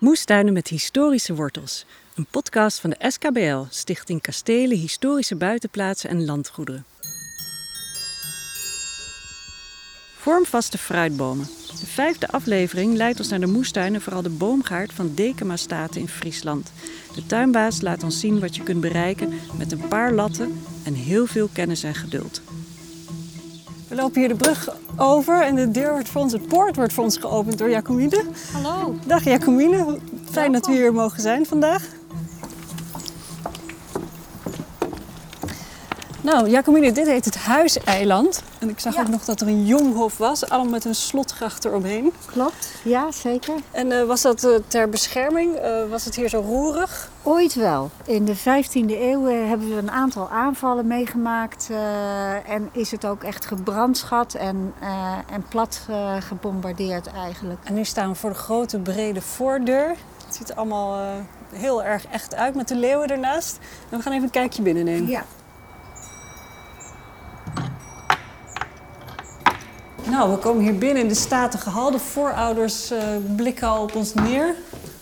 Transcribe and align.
Moestuinen 0.00 0.52
met 0.52 0.68
historische 0.68 1.34
wortels. 1.34 1.84
Een 2.14 2.26
podcast 2.30 2.80
van 2.80 2.90
de 2.90 3.10
SKBL, 3.10 3.62
Stichting 3.70 4.20
Kastelen, 4.20 4.78
Historische 4.78 5.36
Buitenplaatsen 5.36 6.10
en 6.10 6.24
Landgoederen. 6.24 6.84
Vormvaste 10.16 10.78
fruitbomen. 10.78 11.46
De 11.80 11.86
vijfde 11.86 12.28
aflevering 12.28 12.96
leidt 12.96 13.18
ons 13.18 13.28
naar 13.28 13.40
de 13.40 13.46
moestuinen, 13.46 14.00
vooral 14.00 14.22
de 14.22 14.28
boomgaard 14.28 14.92
van 14.92 15.14
Dekema 15.14 15.56
Staten 15.56 16.00
in 16.00 16.08
Friesland. 16.08 16.72
De 17.14 17.26
tuinbaas 17.26 17.80
laat 17.80 18.02
ons 18.02 18.20
zien 18.20 18.40
wat 18.40 18.56
je 18.56 18.62
kunt 18.62 18.80
bereiken 18.80 19.32
met 19.58 19.72
een 19.72 19.88
paar 19.88 20.12
latten 20.12 20.62
en 20.84 20.94
heel 20.94 21.26
veel 21.26 21.48
kennis 21.52 21.82
en 21.82 21.94
geduld. 21.94 22.40
We 23.90 23.96
lopen 23.96 24.20
hier 24.20 24.28
de 24.28 24.34
brug 24.34 24.76
over 24.96 25.42
en 25.42 25.54
de 25.54 25.70
deur 25.70 25.90
wordt 25.92 26.08
voor 26.08 26.20
ons, 26.20 26.32
het 26.32 26.46
poort 26.46 26.76
wordt 26.76 26.92
voor 26.92 27.04
ons 27.04 27.16
geopend 27.16 27.58
door 27.58 27.70
Jacomine. 27.70 28.24
Hallo. 28.52 28.94
Dag 29.06 29.24
Jacomine, 29.24 29.98
fijn 30.30 30.52
dat 30.52 30.66
we 30.66 30.72
hier 30.72 30.92
mogen 30.92 31.22
zijn 31.22 31.46
vandaag. 31.46 31.88
Nou, 36.30 36.48
Jacomine, 36.48 36.92
dit 36.92 37.06
heet 37.06 37.24
het 37.24 37.36
Huiseiland. 37.36 38.42
En 38.58 38.68
ik 38.68 38.80
zag 38.80 38.94
Ja. 38.94 39.00
ook 39.00 39.08
nog 39.08 39.24
dat 39.24 39.40
er 39.40 39.46
een 39.46 39.66
jonghof 39.66 40.18
was, 40.18 40.48
allemaal 40.48 40.70
met 40.70 40.84
een 40.84 40.94
slotgracht 40.94 41.64
eromheen. 41.64 42.12
Klopt, 42.26 42.72
ja 42.84 43.10
zeker. 43.10 43.54
En 43.70 43.92
eh, 43.92 44.04
was 44.04 44.22
dat 44.22 44.44
eh, 44.44 44.50
ter 44.66 44.88
bescherming? 44.88 45.54
Eh, 45.54 45.88
was 45.88 46.04
het 46.04 46.14
hier 46.14 46.28
zo 46.28 46.40
roerig? 46.40 47.10
Ooit 47.22 47.54
wel. 47.54 47.90
In 48.04 48.24
de 48.24 48.36
15e 48.36 49.00
eeuw 49.00 49.24
hebben 49.24 49.68
we 49.68 49.76
een 49.76 49.90
aantal 49.90 50.28
aanvallen 50.28 50.86
meegemaakt. 50.86 51.68
en 52.46 52.68
is 52.72 52.90
het 52.90 53.06
ook 53.06 53.22
echt 53.22 53.46
gebrandschat 53.46 54.34
en, 54.34 54.74
en 55.32 55.44
plat 55.48 55.80
gebombardeerd 56.18 57.06
eigenlijk. 57.06 57.58
En 57.64 57.74
nu 57.74 57.84
staan 57.84 58.08
we 58.08 58.14
voor 58.14 58.30
de 58.30 58.36
grote 58.36 58.78
brede 58.78 59.20
voordeur. 59.20 59.88
Het 60.26 60.36
ziet 60.36 60.50
er 60.50 60.56
allemaal 60.56 61.16
heel 61.52 61.82
erg 61.84 62.06
echt 62.06 62.34
uit 62.34 62.54
met 62.54 62.68
de 62.68 62.76
leeuwen 62.76 63.08
ernaast. 63.08 63.58
En 63.88 63.96
we 63.96 64.02
gaan 64.02 64.12
even 64.12 64.24
een 64.24 64.30
kijkje 64.30 64.62
binnen 64.62 64.84
nemen. 64.84 65.08
Ja. 65.08 65.24
Nou, 70.10 70.30
we 70.30 70.38
komen 70.38 70.62
hier 70.62 70.78
binnen 70.78 71.02
in 71.02 71.08
de 71.08 71.14
statige 71.14 71.70
hal. 71.70 71.90
De 71.90 71.98
voorouders 71.98 72.90
eh, 72.90 72.98
blikken 73.36 73.68
al 73.68 73.82
op 73.82 73.94
ons 73.94 74.14
neer. 74.14 74.54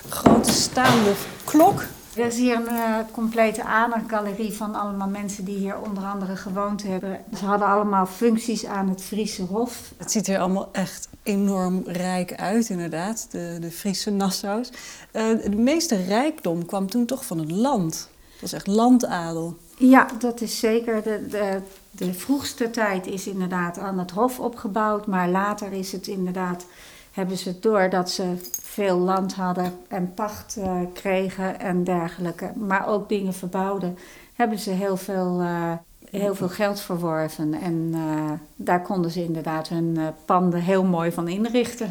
Grote 0.08 0.52
staande 0.52 1.12
klok. 1.44 1.84
Er 2.14 2.26
is 2.26 2.36
hier 2.36 2.56
een 2.56 2.66
eh, 2.68 2.98
complete 3.12 3.64
aanergalerie 3.64 4.52
van 4.52 4.74
allemaal 4.74 5.08
mensen 5.08 5.44
die 5.44 5.56
hier 5.56 5.80
onder 5.80 6.04
andere 6.04 6.36
gewoond 6.36 6.82
hebben. 6.82 7.20
Ze 7.38 7.44
hadden 7.44 7.68
allemaal 7.68 8.06
functies 8.06 8.66
aan 8.66 8.88
het 8.88 9.02
Friese 9.02 9.42
Hof. 9.42 9.92
Het 9.96 10.10
ziet 10.12 10.28
er 10.28 10.38
allemaal 10.38 10.68
echt 10.72 11.08
enorm 11.22 11.82
rijk 11.86 12.34
uit, 12.34 12.68
inderdaad. 12.68 13.26
De, 13.30 13.56
de 13.60 13.70
Friese 13.70 14.10
Nassau's. 14.10 14.70
Eh, 15.10 15.24
de 15.44 15.56
meeste 15.56 15.96
rijkdom 15.96 16.66
kwam 16.66 16.90
toen 16.90 17.06
toch 17.06 17.24
van 17.24 17.38
het 17.38 17.50
land. 17.50 18.08
Het 18.32 18.40
was 18.40 18.52
echt 18.52 18.66
landadel. 18.66 19.56
Ja, 19.78 20.06
dat 20.18 20.40
is 20.40 20.58
zeker. 20.58 21.02
De, 21.02 21.26
de, 21.26 21.60
de 21.90 22.14
vroegste 22.14 22.70
tijd 22.70 23.06
is 23.06 23.26
inderdaad 23.26 23.78
aan 23.78 23.98
het 23.98 24.10
hof 24.10 24.40
opgebouwd, 24.40 25.06
maar 25.06 25.28
later 25.28 25.72
is 25.72 25.92
het 25.92 26.06
inderdaad, 26.06 26.66
hebben 27.12 27.36
ze 27.36 27.58
doordat 27.60 28.10
ze 28.10 28.34
veel 28.62 28.98
land 28.98 29.34
hadden 29.34 29.72
en 29.88 30.14
pacht 30.14 30.56
eh, 30.56 30.80
kregen 30.92 31.60
en 31.60 31.84
dergelijke, 31.84 32.52
maar 32.54 32.88
ook 32.88 33.08
dingen 33.08 33.34
verbouwden, 33.34 33.98
hebben 34.34 34.58
ze 34.58 34.70
heel 34.70 34.96
veel, 34.96 35.40
eh, 35.40 35.72
heel 36.10 36.34
veel 36.34 36.48
geld 36.48 36.80
verworven. 36.80 37.54
En 37.54 37.90
eh, 37.94 38.32
daar 38.56 38.82
konden 38.82 39.10
ze 39.10 39.24
inderdaad 39.24 39.68
hun 39.68 39.98
panden 40.24 40.60
heel 40.60 40.84
mooi 40.84 41.12
van 41.12 41.28
inrichten. 41.28 41.90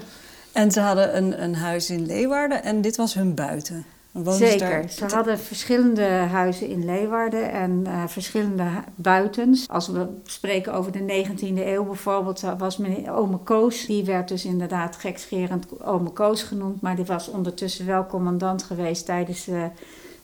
En 0.51 0.71
ze 0.71 0.79
hadden 0.79 1.17
een, 1.17 1.43
een 1.43 1.55
huis 1.55 1.89
in 1.89 2.05
Leeuwarden 2.05 2.63
en 2.63 2.81
dit 2.81 2.95
was 2.95 3.13
hun 3.13 3.35
buiten. 3.35 3.85
Ze 4.25 4.31
Zeker. 4.33 4.69
daar- 4.69 4.89
Ze 4.89 5.05
hadden 5.15 5.39
verschillende 5.39 6.03
huizen 6.07 6.67
in 6.69 6.85
Leeuwarden 6.85 7.51
en 7.51 7.81
eh, 7.85 8.03
verschillende 8.07 8.67
buitens. 8.95 9.67
Als 9.69 9.87
we 9.87 10.07
spreken 10.23 10.73
over 10.73 10.91
de 10.91 10.99
19e 10.99 11.65
eeuw 11.67 11.83
bijvoorbeeld, 11.83 12.39
zo 12.39 12.55
was 12.55 12.77
meneer 12.77 13.11
Ome 13.13 13.37
Koos. 13.37 13.85
Die 13.85 14.05
werd 14.05 14.27
dus 14.27 14.45
inderdaad 14.45 14.95
gekscherend 14.95 15.81
Ome 15.83 16.09
Koos 16.09 16.43
genoemd. 16.43 16.81
Maar 16.81 16.95
die 16.95 17.05
was 17.05 17.27
ondertussen 17.29 17.85
wel 17.85 18.05
commandant 18.05 18.63
geweest 18.63 19.05
tijdens 19.05 19.47
eh, 19.47 19.63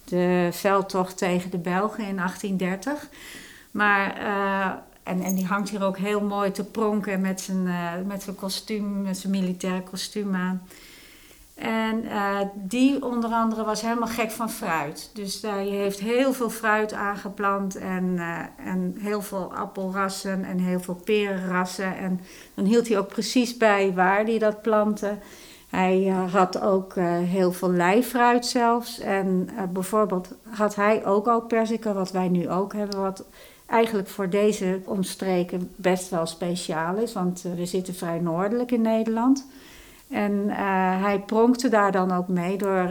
de 0.03 0.50
veldtocht 0.51 1.18
tegen 1.18 1.51
de 1.51 1.57
Belgen 1.57 2.07
in 2.07 2.16
1830. 2.16 3.09
Maar... 3.72 4.18
eh, 4.18 4.72
en, 5.03 5.22
en 5.22 5.35
die 5.35 5.45
hangt 5.45 5.69
hier 5.69 5.84
ook 5.84 5.97
heel 5.97 6.22
mooi 6.22 6.51
te 6.51 6.63
pronken 6.63 7.22
met 7.22 7.41
zijn, 7.41 7.68
eh, 7.68 7.91
met 8.07 8.23
zijn 8.23 8.35
kostuum, 8.35 9.01
met 9.01 9.18
zijn 9.18 9.31
militaire 9.31 9.81
kostuum 9.84 10.35
aan. 10.35 10.62
En 11.56 12.03
eh, 12.09 12.40
die 12.53 13.06
onder 13.06 13.30
andere 13.30 13.64
was 13.64 13.81
helemaal 13.81 14.08
gek 14.08 14.31
van 14.31 14.50
fruit. 14.50 15.09
Dus 15.14 15.41
hij 15.41 15.66
heeft 15.66 16.00
heel 16.00 16.34
veel 16.34 16.50
fruit 16.50 16.94
aangeplant 16.94 17.75
en, 17.75 18.16
eh, 18.18 18.68
en 18.68 18.96
heel 19.00 19.22
veel 19.22 19.53
appelrassen 19.53 20.44
en 20.44 20.59
heel 20.59 20.80
veel 20.80 21.02
perenrassen. 21.03 21.97
En 21.97 22.19
dan 22.53 22.66
hield 22.66 22.88
hij 22.88 22.97
ook 22.97 23.08
precies 23.08 23.58
bij 23.58 23.94
waar 23.94 24.24
hij 24.24 24.40
dat 24.40 24.62
plantte. 24.62 25.18
Hij 25.74 26.08
eh, 26.08 26.34
had 26.34 26.62
ook 26.62 26.96
eh, 26.96 27.18
heel 27.18 27.52
veel 27.52 27.72
lijfruit 27.72 28.46
zelfs. 28.46 29.00
En 29.00 29.50
eh, 29.58 29.63
bijvoorbeeld 29.63 30.28
had 30.50 30.75
hij 30.75 31.06
ook 31.06 31.28
al 31.28 31.42
perziken, 31.42 31.94
wat 31.94 32.12
wij 32.12 32.28
nu 32.28 32.50
ook 32.50 32.74
hebben, 32.74 33.02
wat 33.02 33.25
eigenlijk 33.66 34.08
voor 34.08 34.30
deze 34.30 34.80
omstreken 34.86 35.72
best 35.75 36.09
wel 36.09 36.25
speciaal 36.25 36.96
is. 36.96 37.13
Want 37.13 37.46
eh, 37.46 37.53
we 37.53 37.66
zitten 37.66 37.94
vrij 37.94 38.19
noordelijk 38.19 38.72
in 38.72 38.81
Nederland. 38.81 39.47
En 40.09 40.50
eh, 40.50 40.58
hij 41.02 41.19
pronkte 41.19 41.69
daar 41.69 41.91
dan 41.91 42.12
ook 42.12 42.28
mee 42.28 42.58
door 42.58 42.90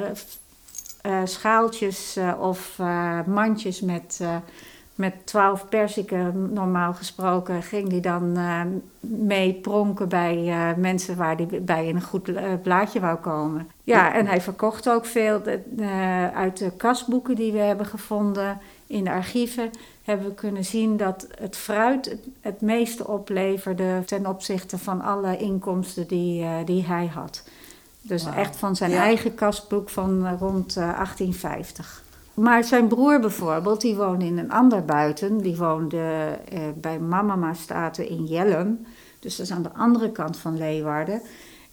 eh, 1.01 1.21
schaaltjes 1.25 2.17
eh, 2.17 2.33
of 2.41 2.79
mandjes 3.27 3.81
met, 3.81 4.21
met 4.95 5.27
twaalf 5.27 5.69
perziken, 5.69 6.53
normaal 6.53 6.95
gesproken, 6.95 7.63
ging 7.63 7.91
hij 7.91 8.01
dan 8.01 8.39
mee 9.01 9.55
pronken 9.55 10.09
bij 10.09 10.55
mensen 10.77 11.17
waar 11.17 11.37
hij 11.37 11.63
bij 11.63 11.87
in 11.89 11.97
een 11.97 12.03
goed 12.03 12.33
blaadje 12.63 13.01
wou 13.01 13.17
komen. 13.17 13.71
Ja, 13.85 14.15
en 14.15 14.27
hij 14.27 14.41
verkocht 14.41 14.89
ook 14.89 15.07
veel 15.07 15.43
uit 16.35 16.59
de 16.59 16.71
kasboeken 16.77 17.35
die 17.35 17.53
we 17.53 17.59
hebben 17.59 17.87
gevonden 17.87 18.61
in 18.93 19.05
de 19.05 19.11
archieven. 19.11 19.71
Hebben 20.03 20.27
we 20.27 20.35
kunnen 20.35 20.65
zien 20.65 20.97
dat 20.97 21.27
het 21.39 21.57
fruit 21.57 22.05
het, 22.11 22.21
het 22.41 22.61
meeste 22.61 23.09
opleverde 23.09 24.03
ten 24.07 24.27
opzichte 24.27 24.79
van 24.79 25.01
alle 25.01 25.37
inkomsten 25.37 26.07
die, 26.09 26.43
eh, 26.43 26.51
die 26.65 26.85
hij 26.85 27.07
had. 27.07 27.43
Dus 28.03 28.27
echt 28.37 28.57
van 28.57 28.77
zijn 28.77 28.91
Ja. 28.91 29.01
eigen 29.03 29.35
kasboek 29.35 29.89
van 29.89 30.27
eh, 30.27 30.33
rond 30.39 30.77
eh, 30.77 30.83
1850. 30.97 32.03
Maar 32.35 32.65
zijn 32.65 32.89
broer 32.89 33.21
bijvoorbeeld, 33.21 33.81
die 33.81 33.97
woonde 33.97 34.25
in 34.25 34.39
een 34.39 34.51
ander 34.53 34.85
buiten. 34.85 35.39
Die 35.39 35.57
woonde 35.57 36.39
eh, 36.49 36.61
bij 36.75 36.99
Mamama 36.99 37.55
Staten 37.55 38.09
in 38.09 38.25
Jellum. 38.25 38.87
Dus 39.21 39.37
dat 39.37 39.47
is 39.47 39.53
aan 39.53 39.63
de 39.63 39.73
andere 39.73 40.11
kant 40.13 40.37
van 40.37 40.57
Leeuwarden. 40.57 41.21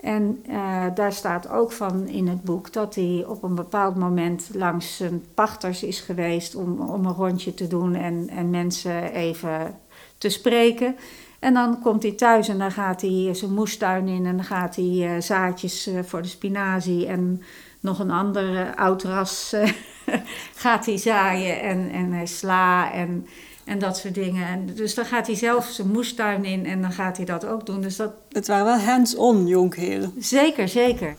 En 0.01 0.43
eh, 0.47 0.85
daar 0.95 1.13
staat 1.13 1.49
ook 1.49 1.71
van 1.71 2.07
in 2.07 2.27
het 2.27 2.43
boek 2.43 2.73
dat 2.73 2.95
hij 2.95 3.25
op 3.27 3.43
een 3.43 3.55
bepaald 3.55 3.95
moment 3.95 4.49
langs 4.53 4.97
zijn 4.97 5.23
pachters 5.33 5.83
is 5.83 5.99
geweest 5.99 6.55
om, 6.55 6.79
om 6.79 7.05
een 7.05 7.13
rondje 7.13 7.53
te 7.53 7.67
doen 7.67 7.95
en, 7.95 8.29
en 8.29 8.49
mensen 8.49 9.11
even 9.11 9.75
te 10.17 10.29
spreken. 10.29 10.95
En 11.39 11.53
dan 11.53 11.81
komt 11.81 12.03
hij 12.03 12.11
thuis 12.11 12.47
en 12.47 12.57
dan 12.57 12.71
gaat 12.71 13.01
hij 13.01 13.29
zijn 13.33 13.53
moestuin 13.53 14.07
in 14.07 14.25
en 14.25 14.35
dan 14.35 14.45
gaat 14.45 14.75
hij 14.75 15.15
eh, 15.15 15.21
zaadjes 15.21 15.87
eh, 15.87 16.03
voor 16.03 16.21
de 16.21 16.27
spinazie 16.27 17.07
en 17.07 17.41
nog 17.79 17.99
een 17.99 18.11
ander 18.11 18.75
oud 18.75 19.03
ras 19.03 19.55
gaat 20.55 20.85
hij 20.85 20.97
zaaien 20.97 21.61
en, 21.61 21.89
en 21.91 22.11
hij 22.11 22.25
sla 22.25 22.93
en, 22.93 23.27
en 23.69 23.79
dat 23.79 23.97
soort 23.97 24.13
dingen. 24.13 24.47
En 24.47 24.65
dus 24.75 24.95
dan 24.95 25.05
gaat 25.05 25.27
hij 25.27 25.35
zelf 25.35 25.65
zijn 25.65 25.91
moestuin 25.91 26.45
in 26.45 26.65
en 26.65 26.81
dan 26.81 26.91
gaat 26.91 27.17
hij 27.17 27.25
dat 27.25 27.45
ook 27.45 27.65
doen. 27.65 27.81
Dus 27.81 27.95
dat 27.95 28.11
Het 28.29 28.47
waren 28.47 28.65
wel 28.65 28.77
hands-on 28.79 29.47
jonkheren. 29.47 30.13
zeker, 30.17 30.67
zeker. 30.67 31.15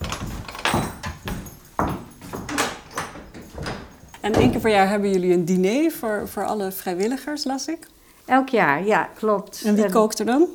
En 4.21 4.33
één 4.33 4.51
keer 4.51 4.59
per 4.59 4.71
jaar 4.71 4.89
hebben 4.89 5.11
jullie 5.11 5.33
een 5.33 5.45
diner 5.45 5.91
voor, 5.91 6.27
voor 6.27 6.45
alle 6.45 6.71
vrijwilligers, 6.71 7.43
las 7.43 7.67
ik. 7.67 7.87
Elk 8.25 8.49
jaar, 8.49 8.85
ja, 8.85 9.09
klopt. 9.15 9.63
En 9.65 9.75
wie 9.75 9.83
En 9.83 9.91
kookt 9.91 10.19
er 10.19 10.25
dan? 10.25 10.47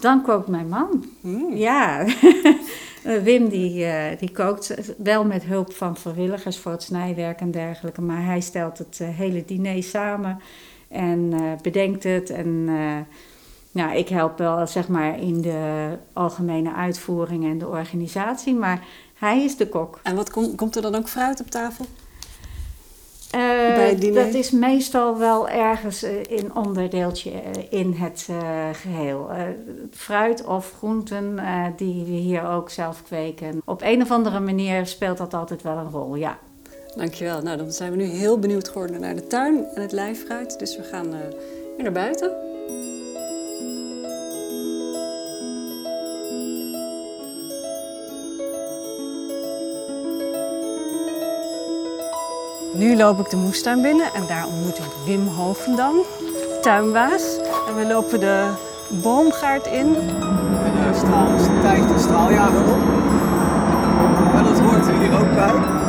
Dan 0.00 0.22
kookt 0.22 0.48
mijn 0.48 0.68
man. 0.68 1.04
Hmm. 1.20 1.56
Ja, 1.56 2.04
Wim 3.24 3.48
die, 3.48 3.84
eh, 3.84 4.18
die 4.18 4.30
kookt 4.30 4.74
wel 4.96 5.24
met 5.24 5.42
hulp 5.42 5.72
van 5.72 5.96
vrijwilligers 5.96 6.58
voor 6.58 6.72
het 6.72 6.82
snijwerk 6.82 7.40
en 7.40 7.50
dergelijke. 7.50 8.00
Maar 8.00 8.24
hij 8.24 8.40
stelt 8.40 8.78
het 8.78 8.98
eh, 9.00 9.08
hele 9.08 9.44
diner 9.46 9.82
samen 9.82 10.40
en 10.88 11.30
eh, 11.32 11.40
bedenkt 11.62 12.02
het. 12.04 12.30
En 12.30 12.64
nou, 13.72 13.96
ik 13.96 14.08
help 14.08 14.38
wel 14.38 14.66
zeg 14.66 14.88
maar 14.88 15.20
in 15.20 15.40
de 15.40 15.88
algemene 16.12 16.72
uitvoering 16.72 17.44
en 17.44 17.58
de 17.58 17.66
organisatie. 17.68 18.54
Maar 18.54 18.84
hij 19.14 19.44
is 19.44 19.56
de 19.56 19.68
kok. 19.68 20.00
En 20.02 20.16
wat 20.16 20.30
kom- 20.30 20.54
komt 20.54 20.76
er 20.76 20.82
dan 20.82 20.94
ook 20.94 21.08
fruit 21.08 21.40
op 21.40 21.50
tafel? 21.50 21.84
Eh, 23.30 23.40
Bij 23.74 23.88
het 23.88 24.00
diner? 24.00 24.24
dat 24.24 24.34
is 24.34 24.50
meestal 24.50 25.18
wel 25.18 25.48
ergens 25.48 26.02
in 26.28 26.54
onderdeeltje 26.54 27.30
in 27.70 27.92
het 27.92 28.26
eh, 28.30 28.68
geheel. 28.72 29.30
Eh, 29.30 29.42
fruit 29.90 30.44
of 30.44 30.72
groenten 30.76 31.40
die 31.76 32.04
we 32.04 32.10
hier 32.10 32.46
ook 32.48 32.70
zelf 32.70 33.02
kweken. 33.02 33.62
Op 33.64 33.82
een 33.82 34.02
of 34.02 34.10
andere 34.10 34.40
manier 34.40 34.86
speelt 34.86 35.18
dat 35.18 35.34
altijd 35.34 35.62
wel 35.62 35.76
een 35.76 35.90
rol, 35.90 36.14
ja. 36.14 36.38
Dankjewel. 36.98 37.42
Nou, 37.42 37.56
dan 37.56 37.72
zijn 37.72 37.90
we 37.90 37.96
nu 37.96 38.04
heel 38.04 38.38
benieuwd 38.38 38.68
geworden 38.68 39.00
naar 39.00 39.14
de 39.14 39.26
tuin 39.26 39.66
en 39.74 39.82
het 39.82 39.92
lijfruit. 39.92 40.58
Dus 40.58 40.76
we 40.76 40.82
gaan 40.82 41.06
eh, 41.14 41.20
weer 41.76 41.82
naar 41.82 41.92
buiten. 41.92 42.30
Nu 52.74 52.96
loop 52.96 53.18
ik 53.18 53.30
de 53.30 53.36
moestuin 53.36 53.82
binnen 53.82 54.14
en 54.14 54.26
daar 54.26 54.46
ontmoet 54.46 54.78
ik 54.78 54.92
Wim 55.06 55.26
Hogendam, 55.26 55.96
tuinbaas. 56.62 57.38
En 57.68 57.76
we 57.76 57.86
lopen 57.86 58.20
de 58.20 58.50
boomgaard 59.02 59.66
in. 59.66 59.94
En 59.94 60.72
daar 60.74 60.94
stijgt 61.40 61.88
de 61.88 61.98
straaljager 61.98 62.60
op. 62.60 62.80
En 64.34 64.44
dat 64.44 64.60
hoort 64.60 64.86
er 64.86 64.98
hier 64.98 65.20
ook 65.20 65.34
bij. 65.34 65.87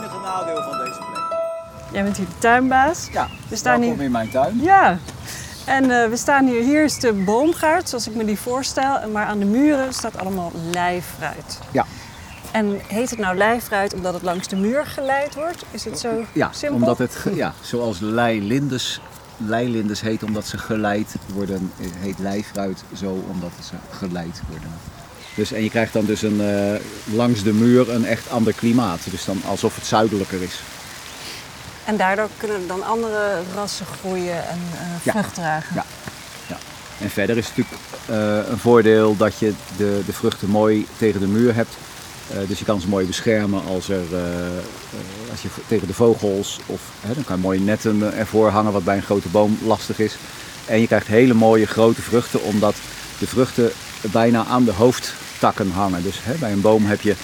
Enige 0.00 0.18
nadeel 0.20 0.62
van 0.62 0.78
deze 0.78 0.98
plek. 1.12 1.38
Jij 1.92 2.02
bent 2.02 2.16
hier 2.16 2.26
de 2.26 2.38
tuinbaas. 2.38 3.08
Ja, 3.12 3.28
We 3.48 3.56
staan 3.56 3.78
welkom 3.80 3.96
hier- 3.96 4.04
in 4.06 4.10
mijn 4.12 4.30
tuin. 4.30 4.60
Ja, 4.62 4.98
en 5.66 5.90
eh, 6.02 6.08
we 6.08 6.16
staan 6.16 6.46
hier. 6.46 6.62
Hier 6.62 6.84
is 6.84 6.98
de 6.98 7.12
boomgaard, 7.12 7.88
zoals 7.88 8.08
ik 8.08 8.14
me 8.14 8.24
die 8.24 8.38
voorstel. 8.38 9.08
Maar 9.12 9.26
aan 9.26 9.38
de 9.38 9.44
muren 9.44 9.92
staat 9.92 10.18
allemaal 10.18 10.52
lijfruit. 10.72 11.58
Ja. 11.72 11.86
En 12.52 12.80
heet 12.86 13.10
het 13.10 13.18
nou 13.18 13.36
lijfruit 13.36 13.94
omdat 13.94 14.14
het 14.14 14.22
langs 14.22 14.48
de 14.48 14.56
muur 14.56 14.86
geleid 14.86 15.34
wordt? 15.34 15.64
Is 15.70 15.84
het 15.84 15.98
zo 15.98 16.24
Ja, 16.32 16.48
simpel? 16.52 16.76
omdat 16.78 16.98
het, 16.98 17.24
ja, 17.34 17.52
zoals 17.60 17.98
leilindes, 18.00 19.00
leilindes 19.36 20.00
heet 20.00 20.22
omdat 20.22 20.46
ze 20.46 20.58
geleid 20.58 21.14
worden, 21.34 21.72
eh, 21.80 21.86
heet 21.98 22.18
lijfruit 22.18 22.82
zo 22.96 23.24
omdat 23.30 23.50
ze 23.64 23.74
geleid 23.90 24.40
worden. 24.48 24.70
Dus, 25.34 25.52
en 25.52 25.62
je 25.62 25.70
krijgt 25.70 25.92
dan 25.92 26.04
dus 26.04 26.22
een, 26.22 26.40
eh, 26.40 26.80
langs 27.14 27.42
de 27.42 27.52
muur 27.52 27.90
een 27.90 28.04
echt 28.04 28.30
ander 28.30 28.52
klimaat. 28.52 29.00
Dus 29.10 29.24
dan 29.24 29.42
alsof 29.46 29.74
het 29.74 29.86
zuidelijker 29.86 30.42
is. 30.42 30.60
En 31.84 31.96
daardoor 31.96 32.28
kunnen 32.36 32.66
dan 32.66 32.84
andere 32.84 33.38
rassen 33.54 33.86
groeien 34.00 34.48
en 34.48 34.58
Ja. 35.02 35.12
vrucht 35.12 35.34
dragen. 35.34 35.74
Ja. 35.74 35.84
Ja. 36.48 36.56
En 37.00 37.10
verder 37.10 37.36
is 37.36 37.46
het 37.48 37.56
natuurlijk 37.56 37.82
eh, 38.06 38.50
een 38.52 38.58
voordeel 38.58 39.16
dat 39.16 39.38
je 39.38 39.52
de, 39.76 40.00
de 40.06 40.12
vruchten 40.12 40.48
mooi 40.48 40.86
tegen 40.98 41.20
de 41.20 41.26
muur 41.26 41.54
hebt. 41.54 41.74
Dus 42.48 42.58
je 42.58 42.64
kan 42.64 42.80
ze 42.80 42.88
mooi 42.88 43.06
beschermen 43.06 43.64
als, 43.64 43.88
er, 43.88 44.02
als 45.30 45.42
je 45.42 45.48
tegen 45.66 45.86
de 45.86 45.94
vogels 45.94 46.58
of 46.66 46.80
hè, 47.00 47.14
dan 47.14 47.24
kan 47.24 47.36
je 47.36 47.42
mooie 47.42 47.60
netten 47.60 48.14
ervoor 48.16 48.48
hangen 48.50 48.72
wat 48.72 48.84
bij 48.84 48.96
een 48.96 49.02
grote 49.02 49.28
boom 49.28 49.58
lastig 49.64 49.98
is. 49.98 50.16
En 50.66 50.80
je 50.80 50.86
krijgt 50.86 51.06
hele 51.06 51.34
mooie 51.34 51.66
grote 51.66 52.02
vruchten 52.02 52.42
omdat 52.42 52.74
de 53.18 53.26
vruchten 53.26 53.70
bijna 54.00 54.44
aan 54.44 54.64
de 54.64 54.72
hoofdtakken 54.72 55.70
hangen. 55.70 56.02
Dus 56.02 56.18
hè, 56.22 56.34
bij 56.34 56.52
een 56.52 56.60
boom 56.60 56.86
heb 56.86 57.00
je 57.00 57.14